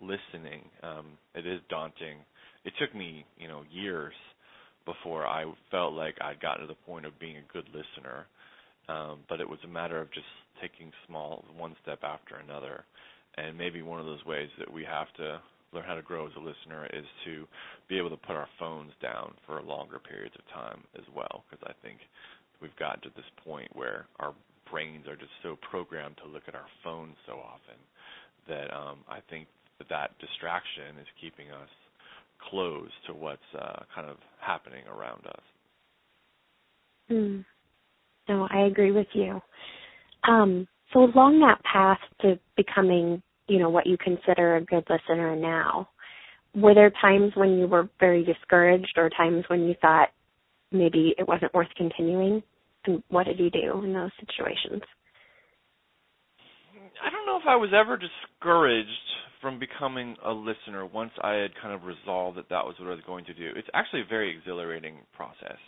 listening. 0.00 0.62
Um, 0.82 1.06
it 1.34 1.46
is 1.46 1.60
daunting. 1.68 2.18
It 2.64 2.74
took 2.78 2.94
me, 2.94 3.24
you 3.38 3.48
know, 3.48 3.62
years 3.70 4.14
before 4.84 5.26
I 5.26 5.44
felt 5.70 5.94
like 5.94 6.16
I'd 6.20 6.40
gotten 6.40 6.62
to 6.62 6.66
the 6.66 6.86
point 6.86 7.06
of 7.06 7.18
being 7.18 7.36
a 7.36 7.52
good 7.52 7.66
listener. 7.66 8.26
Um, 8.88 9.20
but 9.28 9.40
it 9.40 9.48
was 9.48 9.58
a 9.64 9.68
matter 9.68 10.00
of 10.00 10.10
just 10.12 10.26
taking 10.62 10.90
small 11.06 11.44
one 11.56 11.76
step 11.82 12.00
after 12.02 12.36
another. 12.36 12.84
And 13.38 13.56
maybe 13.56 13.82
one 13.82 14.00
of 14.00 14.06
those 14.06 14.24
ways 14.24 14.48
that 14.58 14.72
we 14.72 14.84
have 14.84 15.06
to 15.16 15.40
learn 15.72 15.84
how 15.84 15.94
to 15.94 16.02
grow 16.02 16.26
as 16.26 16.32
a 16.36 16.40
listener 16.40 16.88
is 16.92 17.04
to 17.24 17.46
be 17.88 17.98
able 17.98 18.10
to 18.10 18.16
put 18.16 18.36
our 18.36 18.48
phones 18.58 18.92
down 19.00 19.34
for 19.46 19.60
longer 19.62 19.98
periods 19.98 20.34
of 20.38 20.44
time 20.52 20.82
as 20.96 21.04
well. 21.14 21.44
Because 21.48 21.64
I 21.68 21.86
think 21.86 21.98
we've 22.60 22.74
gotten 22.76 23.02
to 23.02 23.10
this 23.16 23.28
point 23.44 23.68
where 23.74 24.06
our 24.18 24.34
brains 24.70 25.06
are 25.06 25.16
just 25.16 25.30
so 25.42 25.56
programmed 25.70 26.16
to 26.22 26.30
look 26.30 26.42
at 26.48 26.54
our 26.54 26.66
phones 26.82 27.14
so 27.26 27.34
often 27.34 27.78
that 28.48 28.74
um, 28.74 28.98
I 29.08 29.20
think 29.30 29.46
that, 29.78 29.88
that 29.90 30.18
distraction 30.18 30.98
is 31.00 31.06
keeping 31.20 31.50
us 31.50 31.68
close 32.50 32.90
to 33.06 33.14
what's 33.14 33.40
uh, 33.58 33.80
kind 33.94 34.08
of 34.08 34.16
happening 34.40 34.84
around 34.86 35.26
us. 35.26 35.42
Mm. 37.10 37.44
No, 38.28 38.48
I 38.50 38.66
agree 38.66 38.92
with 38.92 39.06
you. 39.12 39.40
Um, 40.28 40.66
so 40.92 41.04
along 41.04 41.40
that 41.40 41.60
path 41.70 41.98
to 42.22 42.38
becoming, 42.56 43.22
you 43.48 43.58
know, 43.58 43.70
what 43.70 43.86
you 43.86 43.96
consider 43.98 44.56
a 44.56 44.64
good 44.64 44.84
listener 44.88 45.34
now, 45.36 45.88
were 46.54 46.74
there 46.74 46.92
times 47.00 47.32
when 47.34 47.58
you 47.58 47.66
were 47.66 47.88
very 48.00 48.24
discouraged 48.24 48.94
or 48.96 49.10
times 49.10 49.44
when 49.48 49.62
you 49.62 49.74
thought 49.80 50.08
maybe 50.72 51.14
it 51.18 51.26
wasn't 51.26 51.54
worth 51.54 51.68
continuing? 51.76 52.42
And 52.84 53.02
what 53.08 53.26
did 53.26 53.38
you 53.38 53.50
do 53.50 53.82
in 53.84 53.92
those 53.92 54.10
situations? 54.20 54.82
I 57.04 57.10
don't 57.10 57.26
know 57.26 57.36
if 57.36 57.46
I 57.46 57.56
was 57.56 57.70
ever 57.74 57.96
discouraged 57.98 58.88
from 59.40 59.58
becoming 59.58 60.16
a 60.24 60.32
listener 60.32 60.84
once 60.84 61.12
I 61.22 61.34
had 61.34 61.50
kind 61.62 61.72
of 61.72 61.84
resolved 61.84 62.38
that 62.38 62.48
that 62.50 62.64
was 62.64 62.74
what 62.78 62.88
I 62.88 62.94
was 62.94 63.04
going 63.06 63.24
to 63.26 63.34
do. 63.34 63.50
It's 63.54 63.68
actually 63.74 64.00
a 64.00 64.06
very 64.08 64.36
exhilarating 64.36 64.96
process, 65.14 65.58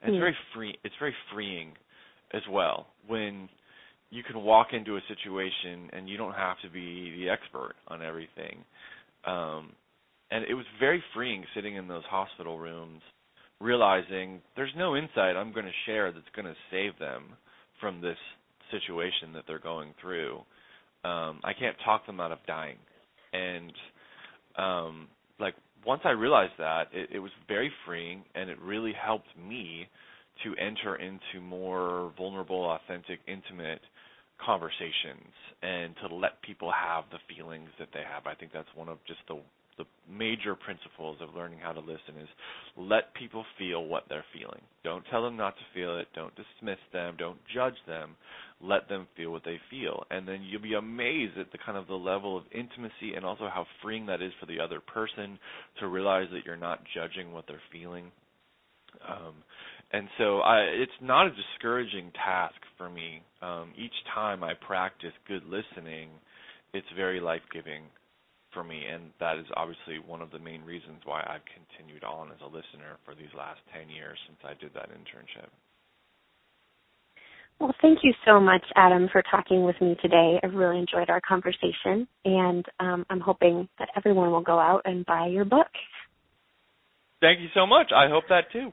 and 0.00 0.14
it's 0.14 0.16
mm. 0.16 0.20
very 0.20 0.36
free. 0.54 0.78
It's 0.84 0.94
very 0.98 1.14
freeing 1.32 1.72
as 2.32 2.42
well 2.50 2.86
when 3.06 3.48
you 4.10 4.22
can 4.22 4.42
walk 4.42 4.68
into 4.72 4.96
a 4.96 5.00
situation 5.08 5.90
and 5.92 6.08
you 6.08 6.16
don't 6.16 6.34
have 6.34 6.56
to 6.62 6.70
be 6.70 7.14
the 7.16 7.28
expert 7.28 7.74
on 7.88 8.02
everything. 8.02 8.64
Um, 9.26 9.72
and 10.30 10.44
it 10.44 10.54
was 10.54 10.64
very 10.80 11.02
freeing 11.14 11.44
sitting 11.54 11.76
in 11.76 11.88
those 11.88 12.04
hospital 12.08 12.58
rooms, 12.58 13.02
realizing 13.60 14.40
there's 14.56 14.72
no 14.76 14.96
insight 14.96 15.36
I'm 15.36 15.52
going 15.52 15.66
to 15.66 15.72
share 15.86 16.12
that's 16.12 16.24
going 16.34 16.46
to 16.46 16.54
save 16.70 16.98
them 16.98 17.24
from 17.80 18.00
this 18.00 18.16
situation 18.70 19.32
that 19.34 19.44
they're 19.46 19.58
going 19.58 19.94
through. 20.00 20.36
Um, 21.04 21.40
I 21.44 21.52
can't 21.58 21.76
talk 21.84 22.06
them 22.06 22.20
out 22.20 22.32
of 22.32 22.38
dying 22.46 22.76
and 23.32 23.72
um 24.56 25.08
like 25.38 25.54
once 25.86 26.02
I 26.04 26.10
realized 26.10 26.54
that, 26.58 26.88
it, 26.92 27.10
it 27.14 27.18
was 27.20 27.30
very 27.46 27.70
freeing 27.86 28.22
and 28.34 28.50
it 28.50 28.58
really 28.60 28.92
helped 28.92 29.28
me 29.38 29.86
to 30.44 30.54
enter 30.56 30.96
into 30.96 31.40
more 31.40 32.12
vulnerable, 32.16 32.64
authentic, 32.64 33.20
intimate 33.26 33.80
conversations 34.44 35.32
and 35.62 35.94
to 36.02 36.14
let 36.14 36.40
people 36.42 36.70
have 36.72 37.04
the 37.10 37.18
feelings 37.34 37.68
that 37.78 37.88
they 37.92 38.02
have. 38.02 38.26
I 38.26 38.34
think 38.34 38.52
that's 38.52 38.68
one 38.74 38.88
of 38.88 38.98
just 39.06 39.20
the 39.28 39.40
the 39.78 39.84
major 40.10 40.54
principles 40.54 41.16
of 41.20 41.34
learning 41.34 41.60
how 41.62 41.72
to 41.72 41.80
listen 41.80 42.20
is 42.20 42.28
let 42.76 43.14
people 43.14 43.44
feel 43.56 43.84
what 43.84 44.02
they're 44.08 44.24
feeling. 44.36 44.60
Don't 44.84 45.04
tell 45.10 45.22
them 45.22 45.36
not 45.36 45.54
to 45.56 45.62
feel 45.72 45.98
it. 45.98 46.08
Don't 46.14 46.34
dismiss 46.34 46.78
them. 46.92 47.14
Don't 47.16 47.38
judge 47.54 47.76
them. 47.86 48.16
Let 48.60 48.88
them 48.88 49.06
feel 49.16 49.30
what 49.30 49.44
they 49.44 49.60
feel, 49.70 50.02
and 50.10 50.26
then 50.26 50.42
you'll 50.42 50.60
be 50.60 50.74
amazed 50.74 51.38
at 51.38 51.52
the 51.52 51.58
kind 51.64 51.78
of 51.78 51.86
the 51.86 51.94
level 51.94 52.36
of 52.36 52.42
intimacy 52.52 53.14
and 53.14 53.24
also 53.24 53.48
how 53.48 53.66
freeing 53.80 54.06
that 54.06 54.20
is 54.20 54.32
for 54.40 54.46
the 54.46 54.58
other 54.58 54.80
person 54.80 55.38
to 55.78 55.86
realize 55.86 56.26
that 56.32 56.44
you're 56.44 56.56
not 56.56 56.80
judging 56.92 57.32
what 57.32 57.44
they're 57.46 57.62
feeling. 57.70 58.10
Um, 59.08 59.34
and 59.92 60.08
so 60.18 60.40
I, 60.40 60.60
it's 60.60 60.92
not 61.00 61.26
a 61.26 61.30
discouraging 61.30 62.12
task 62.12 62.56
for 62.76 62.90
me. 62.90 63.22
Um, 63.40 63.72
each 63.76 63.94
time 64.14 64.44
I 64.44 64.52
practice 64.54 65.12
good 65.26 65.44
listening, 65.44 66.10
it's 66.74 66.86
very 66.94 67.20
life 67.20 67.42
giving 67.52 67.84
for 68.52 68.64
me, 68.64 68.82
and 68.84 69.10
that 69.20 69.38
is 69.38 69.46
obviously 69.56 69.98
one 70.04 70.20
of 70.20 70.30
the 70.30 70.38
main 70.38 70.62
reasons 70.62 71.00
why 71.04 71.20
I've 71.20 71.44
continued 71.48 72.04
on 72.04 72.30
as 72.30 72.38
a 72.42 72.46
listener 72.46 72.98
for 73.04 73.14
these 73.14 73.32
last 73.36 73.60
10 73.72 73.88
years 73.88 74.18
since 74.26 74.38
I 74.44 74.54
did 74.60 74.74
that 74.74 74.90
internship. 74.90 75.48
Well, 77.60 77.74
thank 77.82 78.00
you 78.02 78.12
so 78.24 78.38
much, 78.38 78.64
Adam, 78.76 79.08
for 79.10 79.22
talking 79.30 79.64
with 79.64 79.74
me 79.80 79.96
today. 80.00 80.38
I've 80.42 80.54
really 80.54 80.78
enjoyed 80.78 81.10
our 81.10 81.20
conversation, 81.20 82.06
and 82.24 82.64
um, 82.78 83.04
I'm 83.10 83.20
hoping 83.20 83.68
that 83.78 83.88
everyone 83.96 84.30
will 84.30 84.42
go 84.42 84.58
out 84.58 84.82
and 84.84 85.04
buy 85.06 85.26
your 85.26 85.44
book. 85.44 85.66
Thank 87.20 87.40
you 87.40 87.48
so 87.54 87.66
much. 87.66 87.90
I 87.94 88.08
hope 88.08 88.24
that 88.28 88.52
too. 88.52 88.70